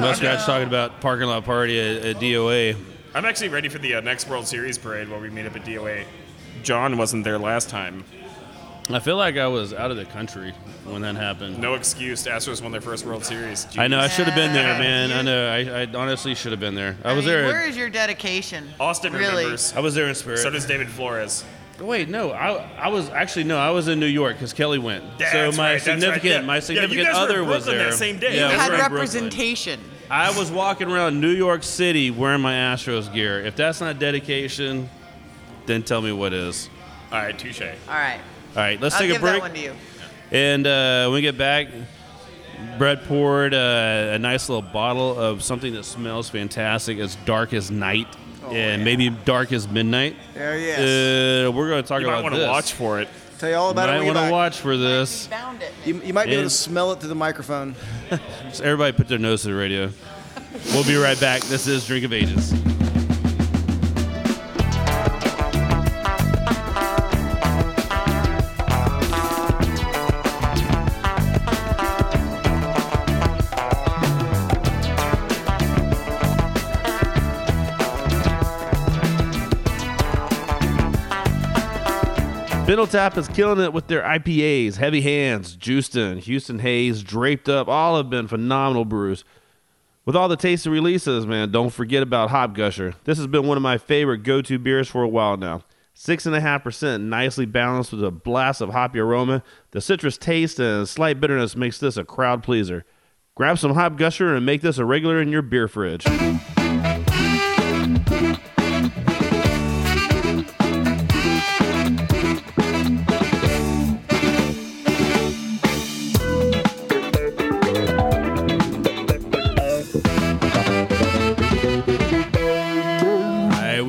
[0.00, 2.76] Muskrat's talking about parking lot party at, at DOA.
[3.14, 5.64] I'm actually ready for the uh, next World Series parade where we meet up at
[5.64, 6.04] DOA.
[6.64, 8.02] John wasn't there last time.
[8.88, 10.52] I feel like I was out of the country
[10.84, 11.58] when that happened.
[11.58, 12.24] No excuse.
[12.24, 13.66] Astros won their first World Series.
[13.76, 15.10] I know I should have been there, man.
[15.10, 15.48] I know.
[15.48, 16.96] I, I honestly should have been there.
[17.04, 17.46] I, was mean, there.
[17.46, 18.68] Where is your dedication?
[18.78, 19.44] Austin really?
[19.44, 19.72] remembers.
[19.74, 20.38] I was there in spirit.
[20.38, 21.44] So does David Flores.
[21.80, 25.04] Wait, no, I, I was actually no, I was in New York because Kelly went.
[25.18, 26.40] That's so my right, that's right, significant, yeah.
[26.40, 28.36] my significant guys were in other was Brooklyn there that same day.
[28.36, 29.80] Yeah, You we had were in representation.
[30.08, 33.44] I was walking around New York City wearing my Astros gear.
[33.44, 34.88] If that's not dedication,
[35.66, 36.70] then tell me what is.
[37.12, 37.60] All right, touche.
[37.60, 38.20] All right.
[38.56, 39.34] All right, let's I'll take give a break.
[39.34, 39.74] that one to you.
[40.30, 41.68] And uh, when we get back,
[42.78, 46.96] Brett poured uh, a nice little bottle of something that smells fantastic.
[46.96, 48.06] It's dark as night,
[48.50, 50.16] and maybe dark as midnight.
[50.32, 50.78] There, yes.
[51.48, 53.08] Uh, we're going to talk You might about want to watch for it.
[53.38, 55.26] Tell you all about it might when we want to watch for this.
[55.26, 55.70] Found it.
[55.84, 57.74] You, you might be able to smell it through the microphone.
[58.52, 59.90] So everybody put their nose to the radio.
[60.72, 61.42] We'll be right back.
[61.42, 62.54] This is Drink of Ages.
[82.76, 84.76] Spindle Tap is killing it with their IPAs.
[84.76, 89.24] Heavy Hands, Houston, Houston Haze, Draped Up, all have been phenomenal brews.
[90.04, 92.92] With all the tasty releases, man, don't forget about Hop Gusher.
[93.04, 95.62] This has been one of my favorite go-to beers for a while now.
[95.94, 99.42] Six and a half percent, nicely balanced with a blast of hoppy aroma.
[99.70, 102.84] The citrus taste and slight bitterness makes this a crowd pleaser.
[103.34, 106.04] Grab some Hop Gusher and make this a regular in your beer fridge.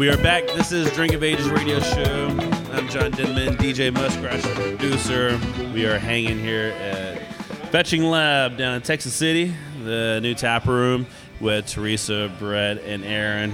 [0.08, 0.48] We are back.
[0.48, 2.28] This is Drink of Ages Radio Show.
[2.72, 5.38] I'm John Denman, DJ Muskrat, producer.
[5.74, 7.22] We are hanging here at
[7.72, 11.08] Fetching Lab down in Texas City, the new tap room
[11.42, 13.54] with Teresa, Brett, and Aaron.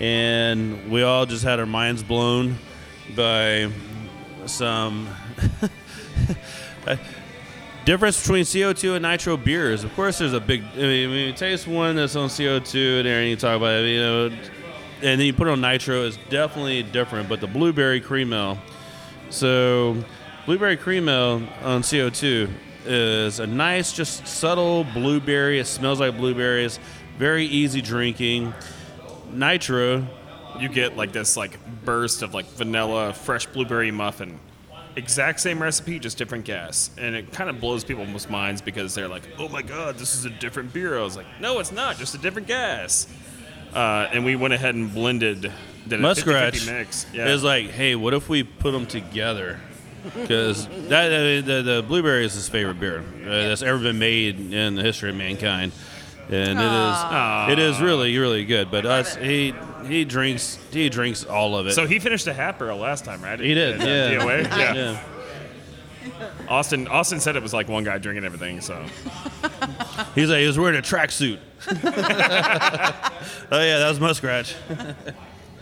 [0.00, 2.58] And we all just had our minds blown
[3.14, 3.70] by
[4.46, 5.06] some
[7.84, 9.84] difference between CO2 and nitro beers.
[9.84, 10.64] Of course, there's a big.
[10.74, 13.90] I mean, when you taste one that's on CO2, and Aaron, you talk about it,
[13.90, 14.30] you know,
[15.04, 17.28] and then you put it on nitro, it's definitely different.
[17.28, 18.58] But the blueberry cream ale,
[19.28, 20.02] so
[20.46, 22.50] blueberry cream ale on CO2
[22.86, 25.58] is a nice, just subtle blueberry.
[25.58, 26.80] It smells like blueberries.
[27.18, 28.54] Very easy drinking.
[29.30, 30.06] Nitro,
[30.58, 34.38] You get like this like burst of like vanilla fresh blueberry muffin.
[34.96, 39.08] Exact same recipe, just different gas, and it kind of blows people's minds because they're
[39.08, 41.98] like, "Oh my god, this is a different beer." I was like, "No, it's not.
[41.98, 43.08] Just a different gas."
[43.74, 45.52] Uh, and we went ahead and blended.
[45.86, 47.06] the Muskrat mix.
[47.12, 47.28] Yeah.
[47.28, 49.60] is like, hey, what if we put them together?
[50.14, 54.52] Because that uh, the, the blueberry is his favorite beer uh, that's ever been made
[54.52, 55.72] in the history of mankind,
[56.28, 57.48] and Aw.
[57.50, 58.70] it is it is really really good.
[58.70, 59.54] But us, he
[59.86, 61.72] he drinks he drinks all of it.
[61.72, 63.40] so he finished a half barrel last time, right?
[63.40, 64.18] he did, At, yeah.
[64.20, 64.42] DOA?
[64.58, 64.74] yeah.
[64.74, 65.02] yeah.
[66.48, 68.60] Austin Austin said it was like one guy drinking everything.
[68.60, 68.84] So
[70.14, 71.38] He's like he was wearing a tracksuit.
[71.68, 71.74] oh
[73.60, 74.54] yeah, that was Muskrat.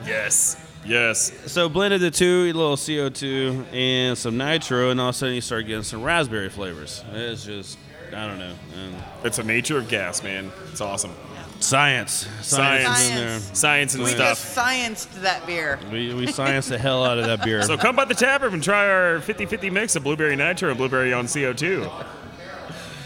[0.05, 1.33] yes, yes.
[1.51, 5.35] So blended the two, a little CO2 and some nitro, and all of a sudden
[5.35, 7.05] you start getting some raspberry flavors.
[7.13, 7.79] It's just
[8.15, 8.55] I don't know.
[8.77, 10.51] And It's the nature of gas, man.
[10.71, 11.13] It's awesome.
[11.61, 13.01] science, science, Science.
[13.01, 13.29] is in there.
[13.39, 13.59] Science.
[13.59, 14.39] Science and We stuff.
[14.39, 15.79] just scienced that beer.
[15.91, 17.63] We, we science the hell out of that beer.
[17.63, 20.77] So come by the tap room and try our 50-50 mix of blueberry nitro and
[20.79, 21.89] blueberry on CO2.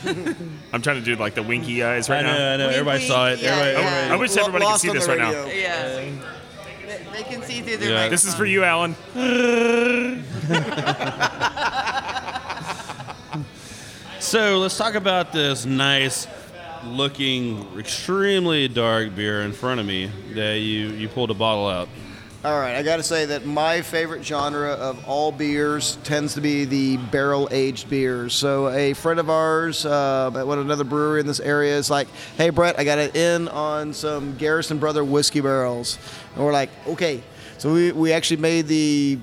[0.76, 2.52] I'm trying to do like the winky eyes right I know, now.
[2.52, 2.68] I know.
[2.68, 3.40] We- Everybody we- saw it.
[3.40, 3.78] yeah, everybody, yeah.
[3.88, 5.30] everybody- I wish Lo- everybody could lost see on this the right now.
[5.44, 5.54] radio.
[5.54, 5.88] Yeah.
[5.88, 6.12] They,
[7.12, 8.08] they can see through their Yeah.
[8.08, 8.94] This is for you, Alan.
[14.18, 16.26] So let's talk about this nice
[16.84, 21.88] looking, extremely dark beer in front of me that you, you pulled a bottle out.
[22.44, 26.40] All right, I got to say that my favorite genre of all beers tends to
[26.40, 28.34] be the barrel aged beers.
[28.34, 32.06] So a friend of ours uh, at one another brewery in this area is like,
[32.36, 35.98] "Hey Brett, I got it in on some Garrison Brother whiskey barrels,"
[36.36, 37.22] and we're like, "Okay."
[37.58, 39.18] So we, we actually made the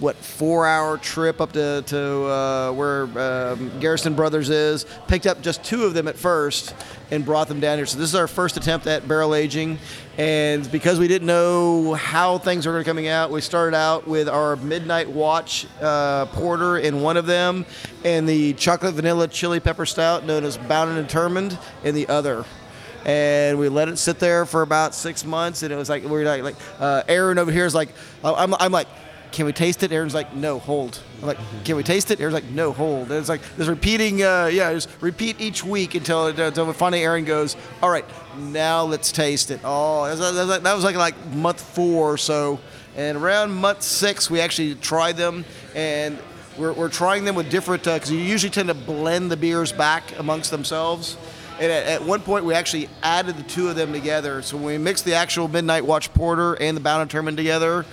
[0.00, 5.40] what four hour trip up to, to uh, where um, Garrison Brothers is, picked up
[5.42, 6.74] just two of them at first
[7.10, 7.86] and brought them down here.
[7.86, 9.78] So this is our first attempt at barrel aging.
[10.18, 14.06] And because we didn't know how things were going to coming out, we started out
[14.06, 17.64] with our Midnight Watch uh, porter in one of them
[18.04, 22.44] and the chocolate vanilla chili pepper stout known as Bound and Determined in the other
[23.04, 26.10] and we let it sit there for about six months, and it was like we
[26.10, 27.88] were like, like uh, Aaron over here is like,
[28.22, 28.88] I'm, I'm like,
[29.32, 29.92] can we taste it?
[29.92, 31.00] Aaron's like, no, hold.
[31.20, 32.20] I'm like, can we taste it?
[32.20, 33.10] Aaron's like, no, hold.
[33.10, 37.24] And it's like this repeating, uh, yeah, just repeat each week until until finally Aaron
[37.24, 38.04] goes, all right,
[38.36, 39.60] now let's taste it.
[39.64, 42.60] Oh, that was, like, like month four or so,
[42.96, 46.18] and around month six we actually tried them and.
[46.58, 50.18] We're, we're trying them with different because you usually tend to blend the beers back
[50.18, 51.16] amongst themselves.
[51.60, 54.42] And at, at one point, we actually added the two of them together.
[54.42, 57.86] So when we mixed the actual Midnight Watch Porter and the Bound and Determined together,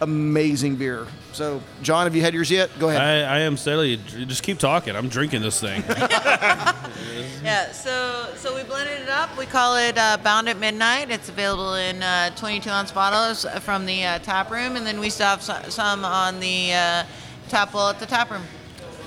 [0.00, 1.06] amazing beer.
[1.32, 2.70] So, John, have you had yours yet?
[2.78, 3.00] Go ahead.
[3.00, 4.94] I, I am steadily, just keep talking.
[4.94, 5.82] I'm drinking this thing.
[7.44, 9.36] Yeah, so so we blended it up.
[9.36, 11.10] We call it uh, Bound at Midnight.
[11.10, 15.10] It's available in uh, 22 ounce bottles from the uh, tap room, and then we
[15.10, 17.04] still have some on the uh,
[17.50, 18.42] tap well at the tap room.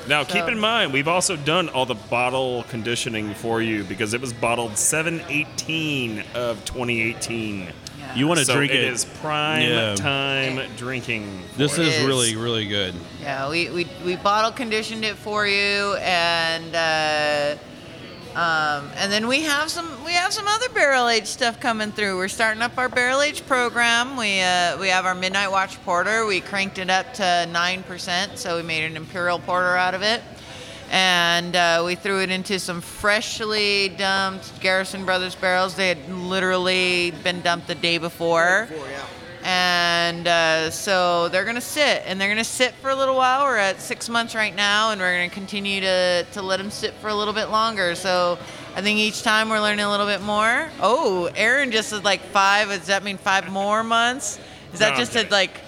[0.07, 4.21] Now, keep in mind, we've also done all the bottle conditioning for you because it
[4.21, 7.73] was bottled 718 of 2018.
[8.15, 8.83] You want to so drink it.
[8.83, 9.95] It is prime Yeah.
[9.95, 11.43] time drinking.
[11.51, 11.87] for This it.
[11.87, 12.05] is is.
[12.05, 12.95] really, really good.
[13.21, 17.57] Yeah, we, we, we bottle conditioned it for you, and uh,
[18.35, 22.17] Um, and then we have some we have some other barrel age stuff coming through.
[22.17, 24.15] We're starting up our barrel age program.
[24.15, 26.23] We uh, we have our Midnight Watch Porter.
[26.27, 30.03] We cranked it up to nine percent, so we made an Imperial Porter out of
[30.03, 30.21] it.
[30.89, 35.75] And uh, we threw it into some freshly dumped Garrison Brothers barrels.
[35.75, 38.67] They had literally been dumped the day before.
[39.43, 43.45] And uh, so they're gonna sit and they're gonna sit for a little while.
[43.45, 46.93] We're at six months right now and we're gonna continue to, to let them sit
[46.95, 47.95] for a little bit longer.
[47.95, 48.37] So
[48.75, 50.69] i think each time we're learning a little bit more.
[50.81, 54.39] Oh aaron just said like five does that mean five more months?
[54.73, 55.61] Is that No, just I'm like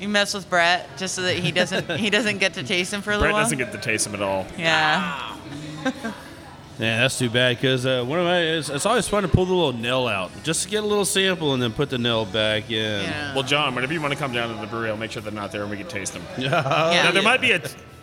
[0.00, 3.02] you mess with brett just so that he doesn't he doesn't get to taste them
[3.02, 4.46] for a Brett little while doesn't get to taste them at all.
[4.58, 5.36] yeah
[6.78, 9.46] Yeah, that's too bad because uh, one of my it's, it's always fun to pull
[9.46, 12.26] the little nail out just to get a little sample and then put the nail
[12.26, 13.02] back in.
[13.02, 15.22] yeah Well, John, whenever you want to come down to the brewery, I'll make sure
[15.22, 16.22] they're not there and we can taste them.
[16.38, 17.62] yeah Now, there might be a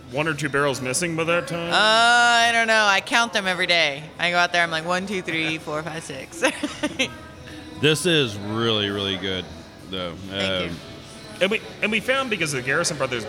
[0.09, 1.71] one or two barrels missing by that time.
[1.71, 2.83] Uh, I don't know.
[2.85, 4.03] I count them every day.
[4.17, 4.63] I go out there.
[4.63, 6.43] I'm like one, two, three, four, five, six.
[7.79, 9.45] This is really really good
[9.91, 10.15] though.
[10.29, 10.77] Thank you.
[11.41, 13.25] And we and we found because the Garrison Brothers,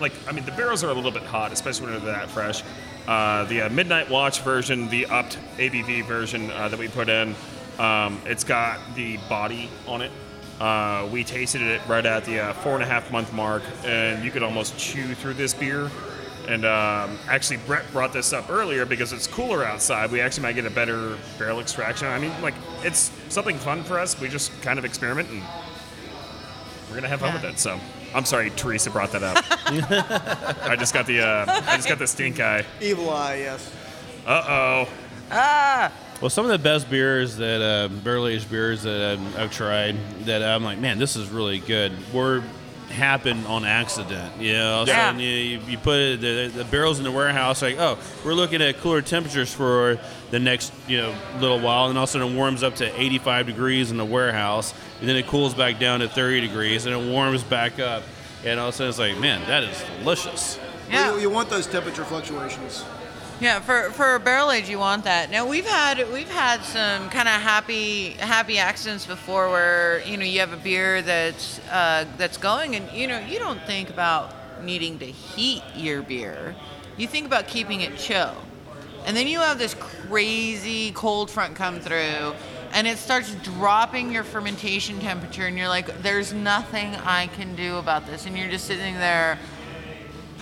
[0.00, 2.62] like I mean, the barrels are a little bit hot, especially when they're that fresh.
[3.06, 7.34] Uh, the uh, Midnight Watch version, the upped ABV version uh, that we put in,
[7.78, 10.10] um, it's got the body on it.
[10.60, 14.24] Uh, we tasted it right at the uh, four and a half month mark, and
[14.24, 15.90] you could almost chew through this beer.
[16.48, 20.10] And um, actually, Brett brought this up earlier because it's cooler outside.
[20.10, 22.06] We actually might get a better barrel extraction.
[22.06, 24.18] I mean, like it's something fun for us.
[24.20, 25.42] We just kind of experiment and
[26.96, 27.42] we're gonna have fun Yeah.
[27.42, 27.58] with it.
[27.58, 27.78] So
[28.14, 29.44] I'm sorry, Teresa brought that up.
[30.66, 32.64] I just got the uh, I just got the stink eye.
[32.80, 33.70] Evil Eye, yes.
[34.26, 34.88] Uh oh.
[35.30, 35.92] ah,
[36.22, 39.96] Well, some of the best beers that uh, barrel aged beers that I've, I've tried
[40.24, 41.92] that I'm like, man, this is really good.
[42.14, 42.42] Were
[42.96, 44.40] happen on accident.
[44.40, 45.16] You know, so Yeah.
[45.16, 48.78] you, you, you put the, the barrels in the warehouse, like, oh, we're looking at
[48.78, 49.98] cooler temperatures for
[50.30, 53.00] the next you know little while, and all of a sudden it warms up to
[53.00, 56.94] 85 degrees in the warehouse, and then it cools back down to 30 degrees, and
[56.94, 58.02] it warms back up,
[58.44, 60.58] and all of a sudden it's like, man, that is delicious.
[60.90, 61.14] yeah.
[61.14, 62.84] You, you want those temperature fluctuations.
[63.38, 65.30] Yeah, for for a barrel age, you want that.
[65.30, 70.24] Now we've had we've had some kind of happy happy accidents before, where you know
[70.24, 74.32] you have a beer that's uh, that's going, and you know you don't think about
[74.64, 76.56] needing to heat your beer.
[76.96, 78.34] You think about keeping it chill,
[79.04, 82.32] and then you have this crazy cold front come through,
[82.72, 87.76] and it starts dropping your fermentation temperature, and you're like, "There's nothing I can do
[87.76, 89.38] about this," and you're just sitting there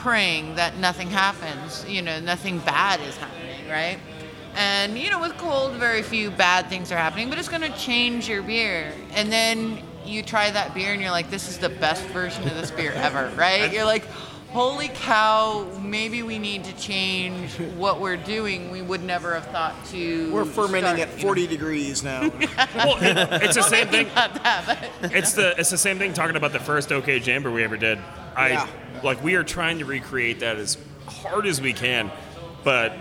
[0.05, 3.99] praying that nothing happens, you know, nothing bad is happening, right?
[4.55, 7.75] And you know, with cold, very few bad things are happening, but it's going to
[7.79, 8.93] change your beer.
[9.13, 12.55] And then you try that beer and you're like, this is the best version of
[12.55, 13.73] this beer ever, right?
[13.73, 14.05] You're like,
[14.55, 18.71] holy cow, maybe we need to change what we're doing.
[18.71, 20.33] We would never have thought to.
[20.33, 21.29] We're fermenting start, at you know.
[21.29, 22.21] 40 degrees now.
[22.75, 24.07] Well, it- it's the same thing.
[24.15, 27.53] Not that, but It's the it's the same thing talking about the first OK Jamber
[27.53, 27.99] we ever did.
[28.37, 28.69] I Yeah.
[29.03, 32.11] like we are trying to recreate that as hard as we can,
[32.63, 32.93] but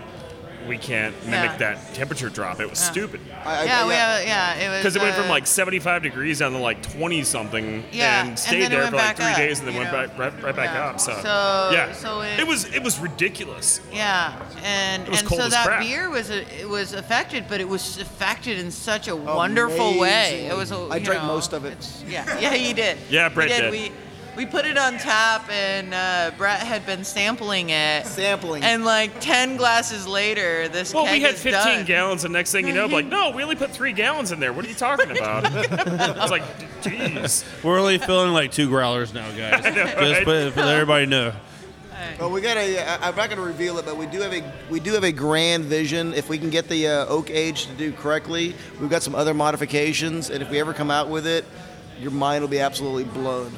[0.66, 1.56] we can't mimic Yeah.
[1.58, 2.60] that temperature drop.
[2.60, 2.90] It was Yeah.
[2.90, 3.20] stupid.
[3.44, 4.78] I, I, yeah, we have, yeah, it was.
[4.78, 8.28] Because it went from uh, like 75 degrees down to like 20 something, Yeah, and
[8.30, 10.06] and stayed then it there for like three up, days, and then went know?
[10.08, 10.84] back right, right back Yeah.
[10.86, 11.00] up.
[11.00, 13.80] So, So- yeah, so it- it was it was ridiculous.
[13.92, 15.80] Yeah, and was and cold so as that crap.
[15.80, 20.46] beer was a, it was affected, but it was affected in such a wonderful way.
[20.50, 20.70] It was.
[20.72, 21.76] a- I you drank know, most of it.
[22.08, 22.98] Yeah, yeah, you did.
[23.10, 23.70] Yeah, We Brett did.
[23.70, 23.92] We
[24.36, 28.06] we put it on tap, and uh, Brett had been sampling it.
[28.06, 28.62] Sampling.
[28.64, 31.84] And like ten glasses later, this Well, keg we had is 15 done.
[31.84, 34.40] gallons, and next thing you know, I'm like, no, we only put three gallons in
[34.40, 34.52] there.
[34.52, 35.46] What are you talking about?
[35.46, 36.42] I was like,
[36.82, 37.44] jeez.
[37.64, 39.64] We're only feeling like two growlers now, guys.
[39.64, 40.24] know, Just right?
[40.24, 41.32] put, let everybody know.
[42.18, 42.78] Well, we got a.
[42.78, 45.04] I- I'm not going to reveal it, but we do have a we do have
[45.04, 46.12] a grand vision.
[46.12, 49.32] If we can get the uh, oak age to do correctly, we've got some other
[49.32, 51.44] modifications, and if we ever come out with it,
[51.98, 53.52] your mind will be absolutely blown.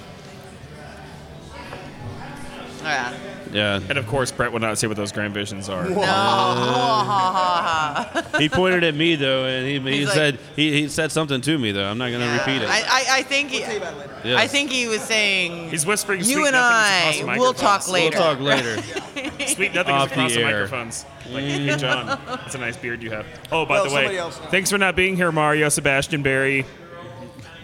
[2.86, 3.14] Yeah.
[3.52, 3.80] Yeah.
[3.88, 5.88] And of course, Brett would not say what those grand visions are.
[5.88, 5.96] No.
[8.38, 11.40] He pointed at me though, and he, he He's like- said he, he said something
[11.40, 11.86] to me though.
[11.86, 12.68] I'm not gonna repeat it.
[12.68, 14.38] I, I, I think he, Yes.
[14.40, 16.18] I think he was saying He's whispering.
[16.20, 17.90] you sweet and nothings across I the will talk microphones.
[18.38, 18.82] we'll later.
[18.82, 19.46] talk later.
[19.46, 20.52] Sweet nothings Off across the the, air.
[20.52, 21.04] microphones.
[21.30, 23.26] Like, hey, John, that's a nice beard you have.
[23.52, 26.64] Oh, by Well, the somebody way, else- thanks for not being here, Mario Sebastian Barry.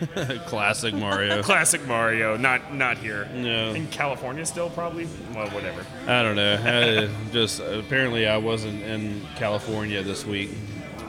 [0.46, 1.42] Classic Mario.
[1.44, 3.28] Classic Mario, not not here.
[3.34, 3.72] No.
[3.74, 5.06] In California still, probably.
[5.34, 5.84] Well, whatever.
[6.06, 6.58] I don't know.
[6.64, 10.50] I just apparently I wasn't in California this week.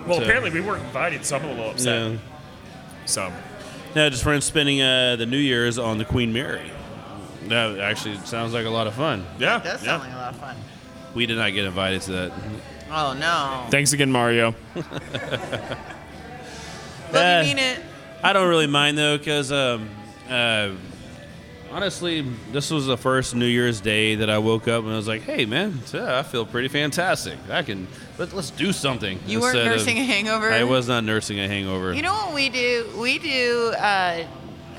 [0.05, 2.11] Well, So- apparently we weren't invited, so I'm a little upset.
[2.11, 2.17] Yeah.
[3.05, 3.31] So,
[3.95, 6.71] No, just friends spending uh, the New Year's on the Queen Mary.
[7.47, 9.25] That actually sounds like a lot of fun.
[9.39, 9.87] yeah, That does yeah.
[9.97, 10.55] sound like a lot of fun.
[11.13, 12.31] We did not get invited to that.
[12.91, 13.65] Oh no.
[13.69, 14.53] Thanks again, Mario.
[14.75, 14.85] Love
[17.13, 17.79] Uh, you mean it.
[18.23, 19.89] I don't really mind though, because um,
[20.29, 20.69] uh,
[21.71, 22.21] honestly,
[22.51, 25.23] this was the first New Year's Day that I woke up and I was like,
[25.23, 27.37] "Hey, man, yeah, I feel pretty fantastic.
[27.49, 30.51] I can let, let's do something." You weren't instead of- nursing a hangover.
[30.51, 31.93] I was not nursing a hangover.
[31.93, 32.89] You know what we do?
[32.97, 34.23] We do uh,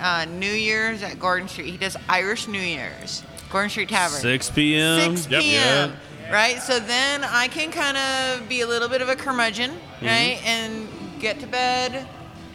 [0.01, 1.71] uh, New Year's at Gordon Street.
[1.71, 3.23] He does Irish New Year's.
[3.51, 4.21] Gordon Street Tavern.
[4.21, 5.17] 6 p.m.
[5.17, 5.43] 6 Yep.
[5.43, 5.93] p.m.
[6.23, 6.33] Yeah.
[6.33, 6.61] Right?
[6.61, 10.07] So then I can kind of be a little bit of a curmudgeon, Mm-hmm.
[10.07, 10.41] right?
[10.45, 10.89] And
[11.21, 12.09] get to bed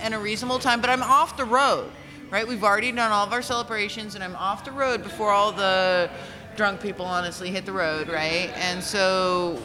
[0.04, 0.82] in a reasonable time.
[0.82, 1.90] But I'm off the road,
[2.32, 2.48] right?
[2.48, 6.10] We've already done all of our celebrations, and I'm off the road before all the
[6.56, 8.52] drunk people honestly hit the road, right?
[8.56, 9.62] And so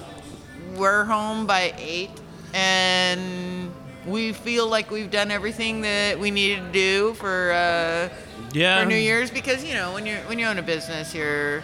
[0.77, 2.11] we're home by 8,
[2.55, 3.73] and
[4.07, 8.09] we feel like we've done everything that we needed to do for uh,
[8.53, 8.81] Yeah.
[8.83, 11.63] for New Year's because you know when you're when you own a business, you're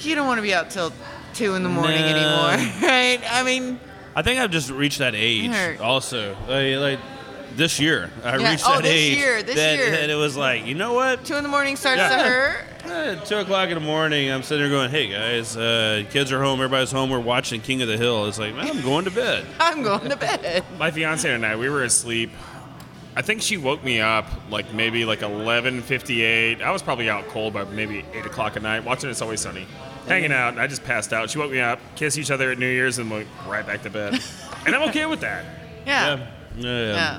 [0.00, 0.92] you don't want to be out till
[1.34, 2.06] two in the morning No.
[2.06, 3.20] anymore, right?
[3.30, 3.78] I mean,
[4.14, 5.50] I think I've just reached that age.
[5.80, 6.98] Also, like, like
[7.56, 8.50] this year, I Yeah.
[8.50, 9.90] reached Oh, that this age year, this that, year.
[9.90, 11.24] that it was like, you know what?
[11.24, 12.08] two in the morning starts Yeah.
[12.16, 13.26] to hurt.
[13.26, 16.58] Two o'clock in the morning, I'm sitting there going, "Hey guys, uh, kids are home,
[16.60, 17.10] everybody's home.
[17.10, 19.44] We're watching King of the Hill." It's like, man, I'm going to bed.
[19.60, 20.64] I'm going to bed.
[20.78, 22.30] My fiance and I, we were asleep.
[23.14, 26.62] I think she woke me up like maybe like 11:58.
[26.62, 29.66] I was probably out cold by maybe eight o'clock at night, watching It's Always Sunny,
[30.08, 30.48] hanging out.
[30.54, 31.30] And I just passed out.
[31.30, 33.90] She woke me up, kissed each other at New Year's, and went right back to
[33.90, 34.18] bed.
[34.66, 35.44] and I'm okay with that.
[35.86, 36.16] Yeah.
[36.16, 36.24] Yeah,
[36.56, 36.94] yeah.
[36.94, 37.18] Yeah.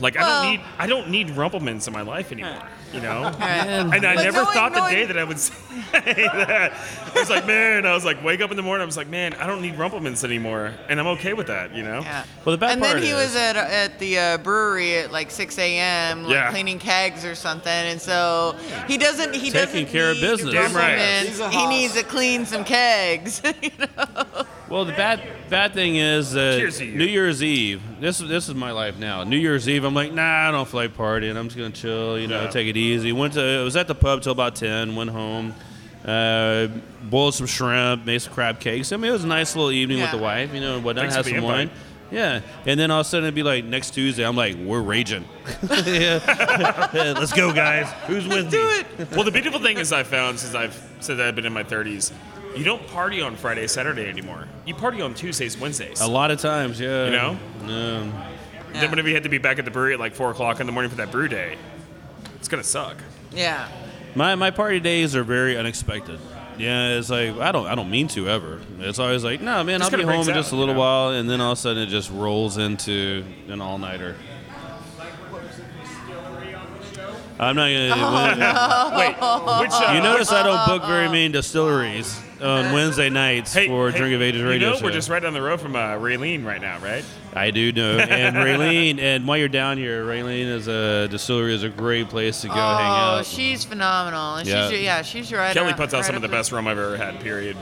[0.00, 2.62] Like I don't need I don't need Rumple Minze in my life anymore.
[2.92, 3.24] You know.
[3.38, 3.66] Right.
[3.66, 5.52] And I But never knowing- thought the knowing- day that I would say
[5.92, 6.72] that.
[7.14, 8.82] I was like, man, I was like, wake up in the morning.
[8.82, 11.74] I was like, man, I don't need Rumple Minze anymore, and I'm okay with that.
[11.74, 12.00] You know.
[12.00, 12.24] Yeah.
[12.44, 15.12] Well, the bad and part then he is- was at at the uh, brewery at
[15.12, 16.22] like 6 a.m.
[16.22, 16.50] Like Yeah.
[16.50, 20.54] cleaning kegs or something, and so he doesn't he Taking doesn't care of business.
[20.54, 20.96] Damn right.
[20.96, 21.54] Rumple Minze.
[21.54, 23.42] He needs to clean some kegs.
[23.62, 24.46] you know?
[24.68, 26.98] Well, the bad bad thing is that Cheers to you.
[26.98, 27.80] New Year's Eve.
[28.00, 29.24] This is this is my life now.
[29.24, 31.36] New Year's Eve, I'm like, nah, I don't feel like partying.
[31.36, 32.18] I'm just gonna chill.
[32.18, 32.50] You know, Yeah.
[32.50, 33.12] take it easy.
[33.12, 34.94] Went to I was at the pub till about ten.
[34.94, 35.54] Went home.
[36.04, 36.68] Uh,
[37.02, 38.92] boiled some shrimp, made some crab cakes.
[38.92, 41.02] I mean, it was a nice little evening with the wife, you know, and whatnot.
[41.10, 41.60] Thanks Had some wine.
[41.62, 41.78] invite.
[42.10, 44.24] Yeah, and then all of a sudden it'd be like next Tuesday.
[44.24, 45.24] I'm like, we're raging.
[45.86, 46.88] yeah.
[46.94, 47.90] Yeah, let's go, guys.
[48.06, 48.50] Who's with me?
[48.50, 49.10] Do it.
[49.10, 52.12] well, the beautiful thing is I found since I've since I've been in my 30s,
[52.56, 54.46] you don't party on Friday, Saturday anymore.
[54.66, 56.00] You party on Tuesdays, Wednesdays.
[56.00, 57.04] A lot of times, yeah.
[57.06, 57.30] You know?
[57.62, 58.12] Um,
[58.72, 60.66] Then whenever you had to be back at the brewery at like four o'clock in
[60.66, 61.56] the morning for that brew day,
[62.36, 62.96] it's gonna suck.
[63.32, 63.68] yeah.
[64.14, 66.18] My my party days are very unexpected.
[66.56, 68.60] Yeah, it's like I don't I don't mean to ever.
[68.80, 70.74] It's always like, no man, Just I'll be home in just out, a little you
[70.74, 70.80] know?
[70.80, 74.16] while, and then all of a sudden it just rolls into an all nighter.
[77.38, 78.96] I'm not gonna.
[78.98, 79.14] Wait,
[79.62, 83.90] which uh, You notice I don't book very many distilleries on Wednesday nights hey, for
[83.90, 84.84] hey, Drink of Ages you radio know show.
[84.84, 87.04] we're just right down the road from uh, Railean right now, right?
[87.34, 87.98] I do know.
[87.98, 92.40] And Railean, and while you're down here, Railean is a distillery is a great place
[92.42, 93.26] to go hang Oh, out.
[93.26, 94.36] she's phenomenal.
[94.36, 94.68] And Yeah.
[94.70, 95.52] She's, yeah, she's right.
[95.54, 97.20] Kelly puts out right some of the best rum I've ever had.
[97.20, 97.56] Period.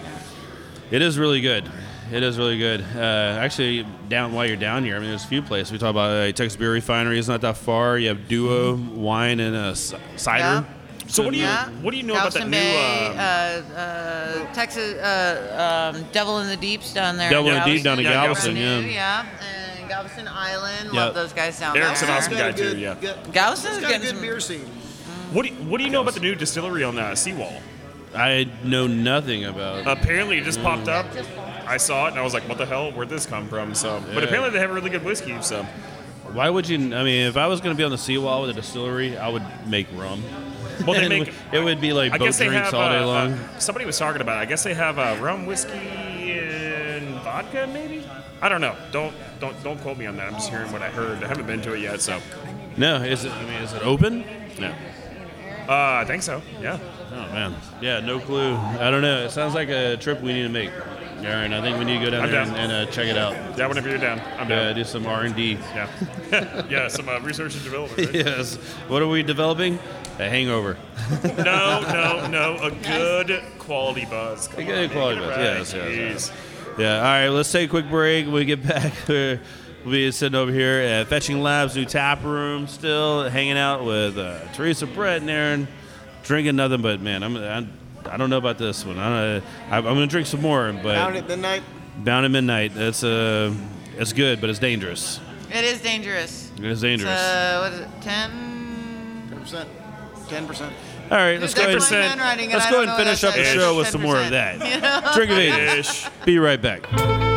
[0.91, 1.71] It is really good.
[2.13, 2.83] It is really good.
[2.95, 5.73] Uh, actually, down while you're down here, I mean, there's a few places.
[5.73, 7.19] We talk about uh, Texas Beer Refinery.
[7.19, 7.99] is not that far.
[7.99, 10.65] You have Duo wine and a c- cider.
[10.69, 10.73] Yeah.
[11.09, 11.69] So what do you Yeah.
[11.83, 12.57] what do you know about that Galveston new?
[12.57, 17.31] Bay, um, uh, uh, Texas, uh, um, Devil in the Deeps down there.
[17.31, 19.25] Devil in the Deep down in Yeah, Galveston, Brand new, yeah.
[19.41, 19.79] yeah.
[19.81, 20.91] And Galveston Island.
[20.93, 21.05] Yeah.
[21.05, 22.17] Love those guys down Eric's an there.
[22.17, 22.95] awesome Got a guy too, yeah.
[23.01, 24.67] got- Galveston's it's got a good some- beer scene.
[25.33, 27.61] what do you, what do you know about the new distillery on uh, Seawall?
[28.15, 29.81] I know nothing about.
[29.81, 29.87] It.
[29.87, 31.07] Apparently, it just popped up.
[31.67, 32.91] I saw it and I was like, "What the hell?
[32.93, 35.37] Where'd this come from?" So, but apparently they have a really good whiskey.
[35.43, 35.67] So,
[36.33, 36.77] Why would you?
[36.97, 39.29] I mean, if I was going to be on the seawall with a distillery, I
[39.29, 40.23] would make rum.
[40.87, 41.33] Well, they make.
[41.53, 42.75] it would be like I boat guess they drinks have.
[42.75, 43.33] all day uh, long.
[43.33, 44.39] uh, somebody was talking about.
[44.39, 44.41] It.
[44.41, 47.69] I guess they have uh, rum, whiskey, and vodka.
[47.73, 48.05] Maybe.
[48.43, 48.77] I don't know.
[48.93, 50.27] Don't don't don't quote me on that.
[50.29, 51.23] I'm just hearing what I heard.
[51.25, 52.21] I haven't been to it yet, so.
[52.77, 53.33] no, is it?
[53.33, 54.25] I mean, is it open?
[54.59, 54.75] No.
[55.69, 56.43] Uh, I think so.
[56.61, 56.79] Yeah.
[57.11, 58.55] Oh man, yeah, no clue.
[58.55, 59.25] I don't know.
[59.25, 60.71] It sounds like a trip we need to make.
[61.17, 62.55] Right, I think we need to go down I'm there down.
[62.55, 63.33] and, and uh, check it out.
[63.59, 63.67] Yeah.
[63.67, 64.75] Whenever you're down, I'm Uh, down.
[64.77, 65.53] do some R and D.
[65.75, 66.67] Yeah.
[66.71, 66.89] yeah.
[66.89, 68.13] Some uh, research and development.
[68.15, 68.27] Right?
[68.27, 68.57] Yes.
[68.87, 69.79] What are we developing?
[70.19, 70.77] A hangover.
[71.39, 72.57] No, no, no.
[72.63, 74.49] A good quality buzz.
[74.49, 75.39] Come A good on, quality buzz, right.
[75.41, 76.79] yes, yes, Jeez.
[76.79, 76.97] Yeah.
[76.97, 77.29] All right.
[77.29, 78.25] Let's take a quick break.
[78.27, 79.39] When we get back, we'll
[79.85, 84.41] be sitting over here at Fetching Labs new tap room, still hanging out with uh,
[84.53, 85.69] Teresa, Brett, and Aaron,
[86.25, 87.23] drinking nothing but man.
[87.23, 87.73] I'm, I'm
[88.09, 88.99] I don't know about this one.
[88.99, 91.63] I don't, I'm gonna drink some more, but Down at midnight.
[91.99, 92.75] Bound at Midnight.
[92.75, 93.53] That's uh,
[93.97, 95.19] it's good, but it's dangerous.
[95.53, 96.51] It is dangerous.
[96.59, 97.11] It is It's, dangerous.
[97.11, 97.89] uh, what is it?
[98.03, 99.27] Ten.
[99.31, 99.69] Ten percent
[100.29, 100.75] ten percent.
[101.11, 103.91] All right, let's go ahead, and, let's go and finish up the show with 10%.
[103.93, 105.15] some more of that.
[105.15, 106.05] Drink of ish.
[106.25, 106.87] Be right back.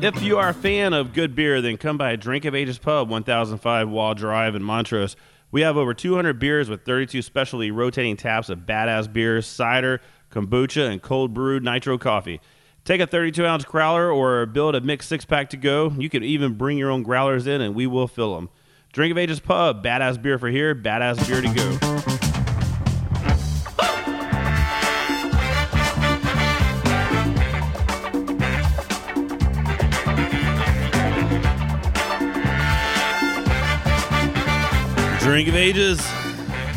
[0.00, 3.10] If you are a fan of good beer, then come by Drink of Ages Pub,
[3.10, 5.16] 1005 Waugh Drive in Montrose.
[5.50, 10.90] We have over 200 beers with 32 specialty rotating taps of badass beers, cider, kombucha,
[10.90, 12.40] and cold brewed nitro coffee.
[12.84, 15.92] Take a 32 ounce growler or build a mixed six pack to go.
[15.96, 18.50] You can even bring your own growlers in and we will fill them.
[18.92, 22.17] Drink of Ages Pub, badass beer for here, badass beer to go.
[35.28, 36.00] Drink of Ages.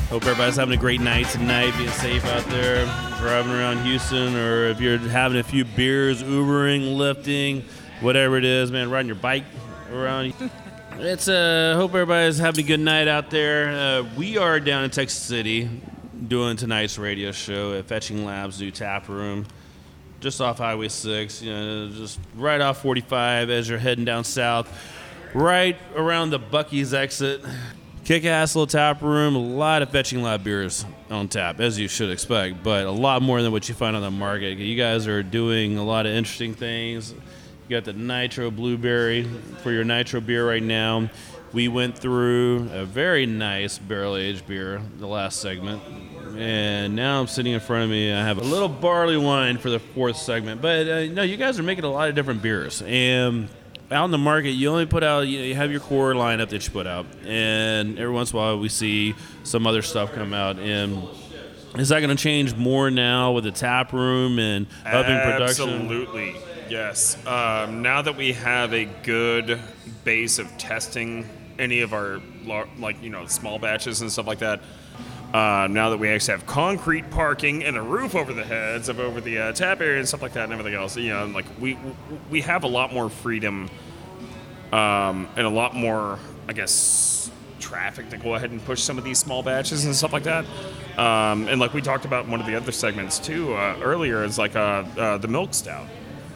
[0.09, 2.83] Hope everybody's having a great night tonight, being safe out there,
[3.17, 7.63] driving around Houston, or if you're having a few beers, Ubering, lifting,
[8.01, 9.45] whatever it is, man, riding your bike
[9.93, 10.33] around.
[10.97, 13.69] It's uh, hope everybody's having a good night out there.
[13.69, 15.69] Uh, we are down in Texas City
[16.27, 19.47] doing tonight's radio show at Fetching Labs New Tap Room,
[20.19, 24.69] just off Highway 6, you know, just right off 45 as you're heading down south,
[25.33, 27.45] right around the Buc-ee's exit.
[28.11, 31.87] Kick ass little tap room, a lot of fetching lab beers on tap, as you
[31.87, 34.57] should expect, but a lot more than what you find on the market.
[34.57, 37.13] You guys are doing a lot of interesting things.
[37.13, 39.23] You got the Nitro Blueberry
[39.63, 41.09] for your Nitro beer right now.
[41.53, 45.81] We went through a very nice barrel aged beer the last segment.
[46.35, 48.11] And now I'm sitting in front of me.
[48.11, 50.61] I have a little barley wine for the fourth segment.
[50.61, 52.81] But uh, no, you guys are making a lot of different beers.
[52.85, 53.47] And
[53.91, 56.71] out in the market, you only put out, you, have your core lineup that you
[56.71, 60.59] put out, and every once in a while we see some other stuff come out.
[60.59, 61.03] And
[61.77, 65.69] is that going to change more now with the tap room and upping production?
[65.69, 66.35] Absolutely,
[66.69, 67.15] yes.
[67.25, 69.59] Um, now that we have a good
[70.03, 71.27] base of testing
[71.59, 72.19] any of our
[72.79, 74.61] like you know small batches and stuff like that.
[75.33, 78.99] Uh, now that we actually have concrete parking and a roof over the heads of
[78.99, 81.45] over the uh, tap area and stuff like that and everything else, you know, like
[81.59, 81.77] we
[82.29, 83.69] we have a lot more freedom
[84.73, 86.19] um, and a lot more,
[86.49, 90.11] I guess, traffic to go ahead and push some of these small batches and stuff
[90.11, 90.45] like that.
[90.97, 94.25] Um, and like we talked about in one of the other segments too uh, earlier,
[94.25, 95.87] is like uh, uh, the milk stout.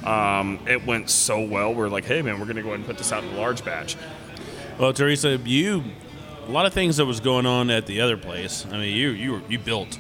[0.06, 1.74] Um, it went so well.
[1.74, 3.66] We're like, hey man, we're gonna go ahead and put this out in a large
[3.66, 3.98] batch.
[4.80, 5.84] Well, Teresa, you
[6.48, 8.66] a lot of things that was going on at the other place.
[8.72, 9.98] I mean, you you were, you built.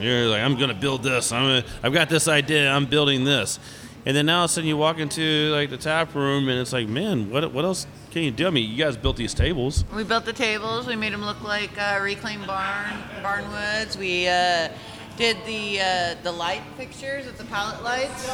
[0.00, 1.32] You're like, I'm gonna build this.
[1.32, 2.70] I'm gonna, I've got this idea.
[2.70, 3.58] I'm building this.
[4.06, 6.60] And then now all of a sudden you walk into like the tap room and
[6.60, 8.46] it's like, man, what what else can you do?
[8.46, 9.84] I mean, you guys built these tables.
[9.94, 10.86] We built the tables.
[10.86, 12.86] We made them look like uh, reclaimed barn
[13.22, 13.96] barnwoods.
[13.96, 14.68] We uh,
[15.16, 18.30] did the uh, the light fixtures with the pallet lights.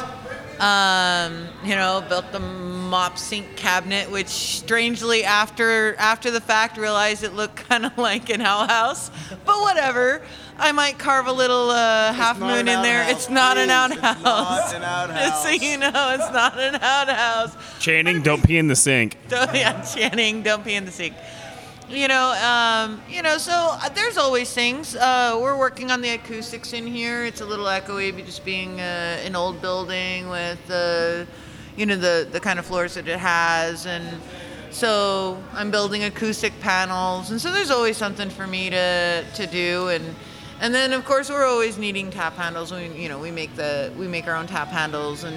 [0.61, 7.25] Um, you know, built the mop sink cabinet, which strangely after after the fact realized
[7.25, 9.11] it looked kind of like an outhouse.
[9.45, 10.23] But whatever.
[10.59, 13.09] I might carve a little uh, half moon in there.
[13.11, 13.99] It's not an please.
[13.99, 14.73] It's outhouse.
[14.73, 15.43] not an outhouse.
[15.43, 17.57] so you know, it's not an outhouse.
[17.81, 19.17] Channing, don't pee in the sink.
[19.29, 21.15] Don't, yeah, Channing, don't pee in the sink.
[21.93, 23.37] You know, um, you know.
[23.37, 24.97] So uh, there's always things.
[24.97, 27.27] Uh, we're working on the acoustics in here.
[27.27, 31.27] It's a little echoey, just being uh, an old building with the,
[31.77, 34.23] you know, the the kind of floors that it has, and
[34.71, 39.89] so I'm building acoustic panels, and so there's always something for me to to do,
[39.89, 40.15] and
[40.63, 42.73] and then of course we're always needing tap handles.
[42.73, 45.37] We you know we make the we make our own tap handles, and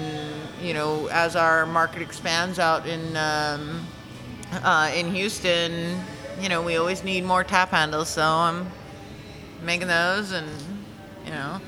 [0.62, 3.14] you know as our market expands out in.
[3.14, 3.86] Um,
[4.52, 6.00] uh, in Houston,
[6.40, 8.66] you know, we always need more tap handles, so I'm
[9.62, 10.48] making those, and
[11.24, 11.60] you know,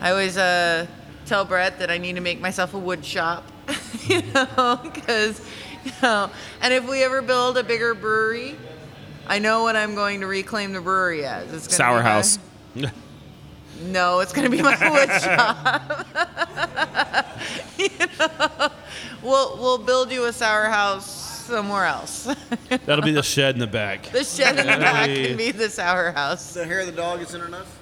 [0.00, 0.86] I always uh,
[1.26, 3.44] tell Brett that I need to make myself a wood shop,
[4.06, 5.40] you know, because
[5.84, 6.30] you know,
[6.62, 8.56] and if we ever build a bigger brewery,
[9.26, 11.52] I know what I'm going to reclaim the brewery as.
[11.52, 12.38] It's gonna Sour be my- House.
[13.82, 16.06] no, it's going to be my wood shop.
[17.78, 17.88] you
[18.18, 18.70] know,
[19.22, 22.28] we'll we'll build you a sour house somewhere else.
[22.86, 24.04] That'll be the shed in the back.
[24.10, 26.54] the shed in the back can be the sour house.
[26.54, 27.80] The hair of the dog isn't enough.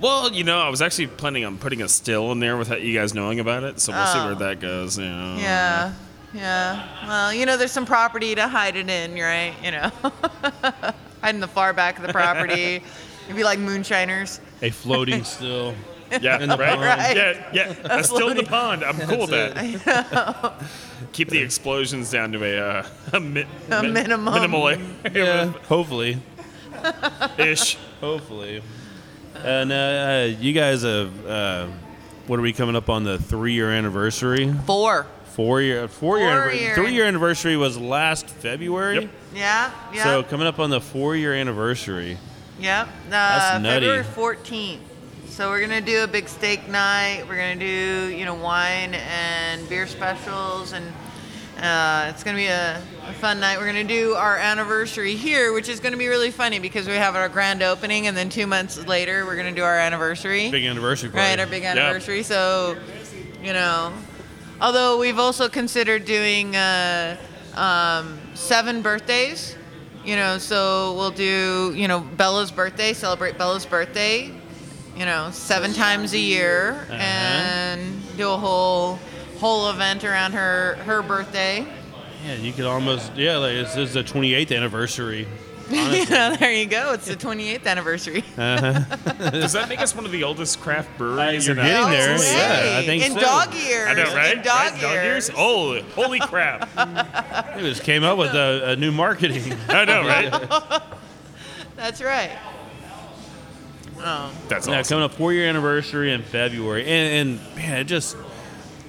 [0.00, 2.98] Well, you know, I was actually planning on putting a still in there without you
[2.98, 4.26] guys knowing about it, so we'll see Oh.
[4.26, 4.96] where that goes.
[4.98, 5.36] You know.
[5.38, 5.92] Yeah,
[6.32, 7.06] yeah.
[7.06, 9.52] Well, you know, there's some property to hide it in, right?
[9.62, 9.90] You know,
[11.22, 12.82] hide in the far back of the property.
[13.24, 14.40] It'd be like moonshiners.
[14.62, 15.74] A floating still.
[16.20, 16.70] Yeah, In the right?
[16.70, 16.80] pond.
[16.82, 17.16] Right.
[17.16, 17.72] Yeah, yeah.
[17.72, 18.82] That's still in the pond.
[18.84, 20.54] I'm cool with That's that.
[21.12, 24.32] Keep the explosions down to a, uh, a, mi- A mi- minimum.
[24.34, 24.72] minimal
[25.12, 26.18] Yeah, hopefully.
[27.38, 27.76] ish.
[28.00, 28.62] Hopefully.
[29.44, 31.66] And uh, uh, you guys have, uh,
[32.26, 34.52] what are we coming up on the three year anniversary?
[34.66, 35.06] Four.
[35.26, 36.60] Four year, four, year, Four anniversary.
[36.60, 36.74] year.
[36.74, 39.00] Three year anniversary was last February.
[39.02, 39.10] Yep.
[39.34, 40.02] Yeah, yeah.
[40.04, 42.18] So coming up on the four year anniversary.
[42.58, 42.86] Yep.
[42.88, 43.86] Uh, That's nutty.
[43.86, 44.78] February 14th.
[45.40, 47.24] So we're gonna do a big steak night.
[47.26, 50.86] We're gonna do you know wine and beer specials, and
[51.58, 52.76] uh, it's gonna be a,
[53.06, 53.56] a fun night.
[53.56, 57.16] We're gonna do our anniversary here, which is gonna be really funny because we have
[57.16, 60.50] our grand opening, and then two months later we're gonna do our anniversary.
[60.50, 61.30] Big anniversary party.
[61.30, 61.70] Right, our big Yeah.
[61.70, 62.22] anniversary.
[62.22, 62.76] So,
[63.42, 63.94] you know,
[64.60, 67.16] although we've also considered doing uh,
[67.54, 69.56] um, seven birthdays,
[70.04, 74.34] you know, so we'll do, you know, Bella's birthday, celebrate Bella's birthday,
[74.96, 76.94] you know, seven times a year, Uh-huh.
[76.94, 78.98] and do a whole
[79.38, 81.66] whole event around her her birthday.
[82.26, 83.38] Yeah, you could almost yeah.
[83.38, 85.26] Like this is the 28th anniversary.
[85.70, 86.92] you know, there you go.
[86.94, 88.22] It's the 28th anniversary.
[88.36, 91.46] Does that make us one of the oldest craft breweries?
[91.46, 92.08] you're in getting uh, there.
[92.08, 92.32] Texas?
[92.34, 93.20] Yeah, I think in so.
[93.20, 93.88] dog years.
[93.88, 94.36] I know, right?
[94.36, 94.82] In dog Right?
[95.04, 95.30] years.
[95.36, 96.68] Oh, holy crap!
[97.54, 99.54] They just came up with a, a new marketing.
[99.68, 100.82] I know, right?
[101.76, 102.32] That's right.
[104.02, 104.32] Oh.
[104.48, 104.96] That's yeah, awesome.
[104.96, 108.16] coming up four year anniversary in February, and, and man, it just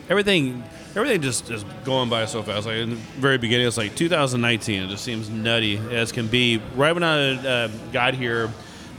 [0.10, 0.64] everything
[0.96, 2.66] everything just is going by so fast.
[2.66, 4.84] Like in the very beginning, it's like 2019.
[4.84, 6.62] It just seems nutty as can be.
[6.76, 8.50] Right when I uh, got here,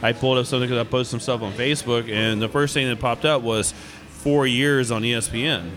[0.03, 2.89] I pulled up something because I posted some stuff on Facebook, and the first thing
[2.89, 3.73] that popped up was
[4.09, 5.71] four years on ESPN.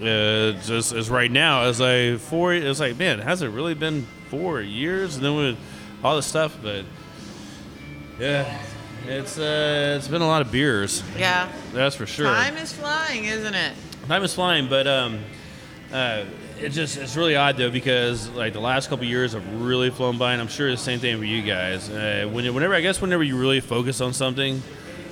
[0.00, 2.54] Uh, just as right now, it's like four.
[2.54, 5.16] It's like man, has it really been four years?
[5.16, 5.58] And then with
[6.04, 6.84] all the stuff, but
[8.20, 8.60] yeah,
[9.06, 11.02] it's uh, it's been a lot of beers.
[11.16, 11.48] Yeah.
[11.72, 12.26] That's for sure.
[12.26, 13.72] Time is flying, isn't it?
[14.06, 15.20] Time is flying, but um,
[15.92, 16.24] uh,
[16.60, 20.18] it just it's really odd though because like the last couple years have really flown
[20.18, 21.88] by, and I'm sure the same thing for you guys.
[21.90, 24.62] Uh, when, whenever I guess whenever you really focus on something,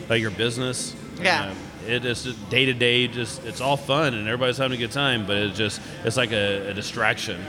[0.08, 1.52] like your business, Yeah.
[1.52, 1.54] uh,
[1.90, 3.06] it is day to day.
[3.06, 6.32] Just it's all fun and everybody's having a good time, but it's just it's like
[6.32, 7.40] a, a distraction.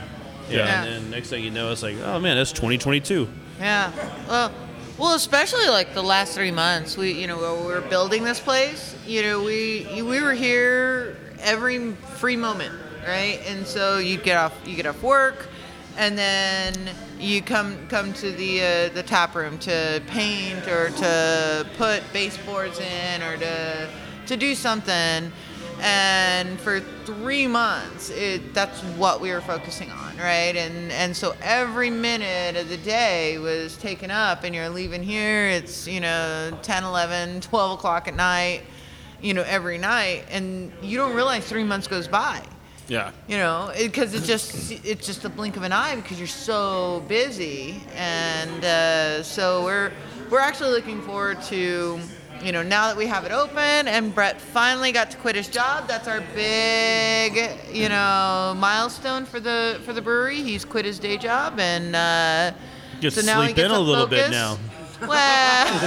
[0.50, 0.58] Yeah.
[0.58, 0.84] Yeah.
[0.84, 3.28] And then next thing you know, it's like, oh man, it's 2022.
[3.60, 3.92] Yeah.
[4.30, 4.52] Well,
[4.98, 6.98] well, especially like the last three months.
[6.98, 8.96] We, you know, we were building this place.
[9.06, 12.74] You know, we we were here every free moment,
[13.06, 13.40] right?
[13.48, 15.50] And so you get off you get off work,
[15.98, 16.74] and then
[17.20, 22.80] you come come to the uh, the tap room to paint or to put baseboards
[22.80, 23.90] in or to
[24.26, 25.32] to do something.
[25.80, 30.56] And for three months, it, that's what we were focusing on, right?
[30.56, 35.48] And and so every minute of the day was taken up, and you're leaving here.
[35.48, 38.64] It's you know 10, 11, 12 o'clock at night,
[39.22, 42.44] you know every night, and you don't realize three months goes by
[42.90, 43.12] Yeah.
[43.28, 47.04] you know because it, just it's just a blink of an eye because you're so
[47.08, 49.92] busy and uh, so we're
[50.30, 52.00] we're actually looking forward to
[52.44, 55.48] you know now that we have it open and Brett finally got to quit his
[55.50, 60.98] job that's our big you know milestone for the for the brewery he's quit his
[61.00, 62.52] day job and uh,
[63.02, 64.32] Get so now he sleep gets in a little bit focus.
[64.32, 64.58] now.
[65.08, 65.68] well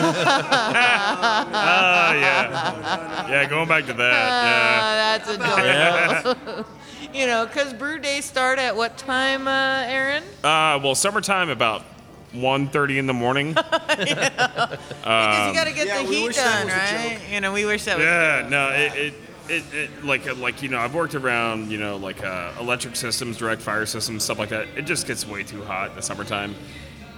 [1.52, 3.28] Oh yeah.
[3.28, 5.18] Yeah, going back to that.
[5.56, 6.66] Yeah, that's adorable
[7.14, 11.82] you know because brew days start at what time uh, Aaron Uh, well, summertime about
[12.32, 13.56] 1.30 in the morning.
[15.00, 17.18] Because you got to get yeah, the heat done, right?
[17.30, 18.04] You know, we wish that was.
[18.04, 19.14] Yeah, no, it, it,
[19.48, 23.36] it, it like like you know, I've worked around you know like uh, electric systems,
[23.38, 24.68] direct fire systems, stuff like that.
[24.76, 26.54] It just gets way too hot in the summertime,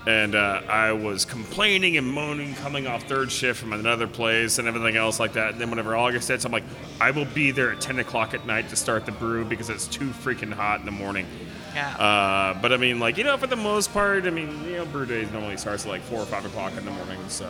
[0.07, 4.67] and uh, I was complaining and moaning coming off third shift from another place and
[4.67, 5.53] everything else like that.
[5.53, 6.65] And then whenever August hits, I'm like,
[7.01, 9.87] I will be there at 10 o'clock at night to start the brew because it's
[9.87, 11.27] too freaking hot in the morning.
[11.75, 11.97] Yeah.
[11.97, 14.85] Uh, but I mean, like you know, for the most part, I mean, you know,
[14.87, 17.19] brew days normally starts at like four or five o'clock in the morning.
[17.29, 17.49] So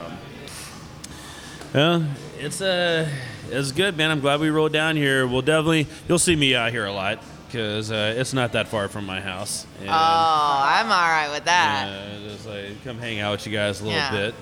[1.74, 2.06] Well,
[2.38, 3.08] it's uh,
[3.50, 4.10] it's good, man.
[4.10, 5.26] I'm glad we rolled down here.
[5.26, 7.18] We'll definitely you'll see me out here a lot
[7.52, 9.66] because uh, it's not that far from my house.
[9.80, 11.86] And, oh, I'm all right with that.
[11.86, 14.10] uh, just like come hang out with you guys a little Yeah.
[14.10, 14.34] bit,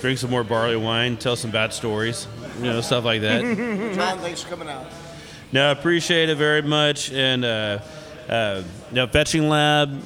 [0.00, 3.40] drink some more barley wine, tell some bad stories, you know, stuff like that.
[3.96, 4.86] John, thanks for coming out.
[5.50, 7.10] No, appreciate it very much.
[7.12, 7.78] And uh,
[8.28, 8.62] uh,
[8.92, 10.00] no, Fetching Lab,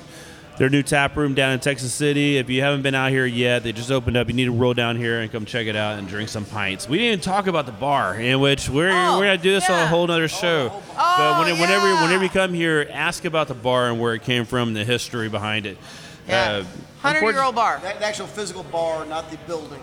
[0.59, 2.37] their new tap room down in Texas City.
[2.37, 4.29] If you haven't been out here yet, they just opened up.
[4.29, 6.89] You need to roll down here and come check it out and drink some pints.
[6.89, 9.71] We didn't even talk about the bar, in which we're, Oh, we're gonna do this
[9.71, 10.71] on a whole other show.
[10.73, 12.05] Oh, but when, whenever yeah.
[12.05, 14.85] whenever you come here, ask about the bar and where it came from, and the
[14.85, 15.79] history behind it.
[16.27, 16.63] Yeah.
[16.63, 16.65] Uh,
[17.01, 17.79] Hundred year old bar.
[17.81, 19.81] The actual physical bar, not the building.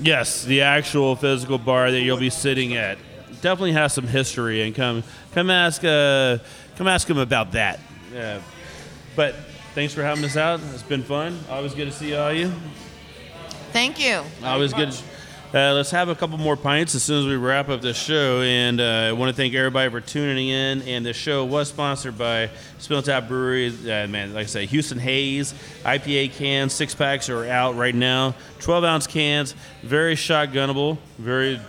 [0.00, 2.96] Yes, the actual physical bar that you'll be sitting at
[3.42, 5.02] definitely has some history, and come
[5.32, 6.38] come ask uh,
[6.76, 7.80] come ask him about that.
[8.16, 8.38] Uh,
[9.14, 9.34] but
[9.78, 10.58] thanks for having us out.
[10.74, 11.38] It's been fun.
[11.48, 12.52] Always good to see all you.
[13.70, 14.24] Thank you.
[14.42, 14.88] Always good.
[15.54, 18.40] Uh, let's have a couple more pints as soon as we wrap up this show.
[18.40, 20.82] And uh, I want to thank everybody for tuning in.
[20.82, 23.68] And the show was sponsored by Spindle Tap Brewery.
[23.68, 25.54] Uh, man, like I say, Houston Haze
[25.84, 28.34] IPA cans, six packs are out right now.
[28.58, 29.54] 12 ounce cans,
[29.84, 31.60] very shotgunnable, very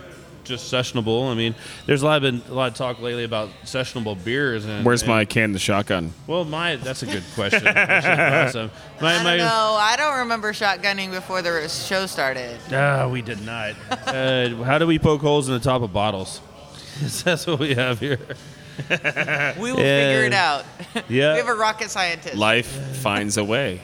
[0.50, 1.30] just sessionable.
[1.30, 1.54] I mean,
[1.86, 4.66] there's a lot been a lot of talk lately about sessionable beers.
[4.66, 6.12] And, Where's and- my can of shotgun?
[6.26, 7.64] Well, my that's a good question.
[7.64, 8.70] That's awesome.
[9.00, 9.76] My, I don't know.
[9.80, 12.58] I don't remember shotgunning before the show started.
[12.70, 13.74] Ah, we did not.
[14.06, 16.40] uh, how do we poke holes in the top of bottles?
[17.24, 18.18] That's what we have here.
[18.88, 20.64] We will figure it out.
[21.08, 21.32] Yeah.
[21.32, 22.34] we have a rocket scientist.
[22.36, 23.80] Life finds a way.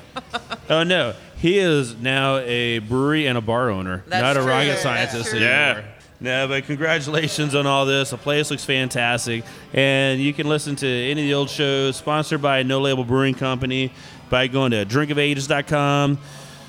[0.68, 4.48] Oh no, he is now a brewery and a bar owner, That's not a true.
[4.48, 5.38] rocket That's scientist true.
[5.38, 5.84] anymore.
[5.84, 5.92] Yeah.
[6.18, 8.10] No, but congratulations on all this.
[8.10, 9.44] The place looks fantastic,
[9.74, 13.34] and you can listen to any of the old shows sponsored by No Label Brewing
[13.34, 13.92] Company
[14.30, 16.18] by going to drinkofages.com.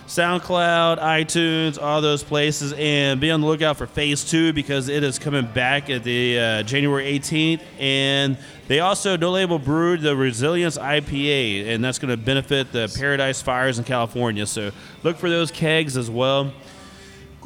[0.08, 5.04] SoundCloud, iTunes, all those places, and be on the lookout for Phase Two because it
[5.04, 8.38] is coming back at the uh, January 18th, and
[8.70, 13.42] they also no label brewed the Resilience IPA, and that's going to benefit the Paradise
[13.42, 14.46] Fires in California.
[14.46, 14.72] So
[15.04, 16.54] look for those kegs as well.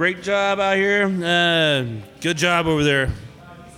[0.02, 1.06] Great job out here.
[1.06, 1.86] Uh,
[2.22, 3.12] good job over there,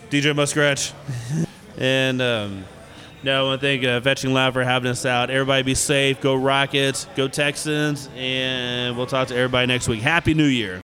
[0.10, 0.94] DJ Muskrat.
[1.78, 2.64] and um,
[3.24, 5.30] no, I want to thank uh, Fetching Lab for having us out.
[5.30, 6.22] Everybody be safe.
[6.22, 7.08] Go Rockets.
[7.18, 8.08] Go Texans.
[8.16, 10.00] And we'll talk to everybody next week.
[10.00, 10.82] Happy New Year.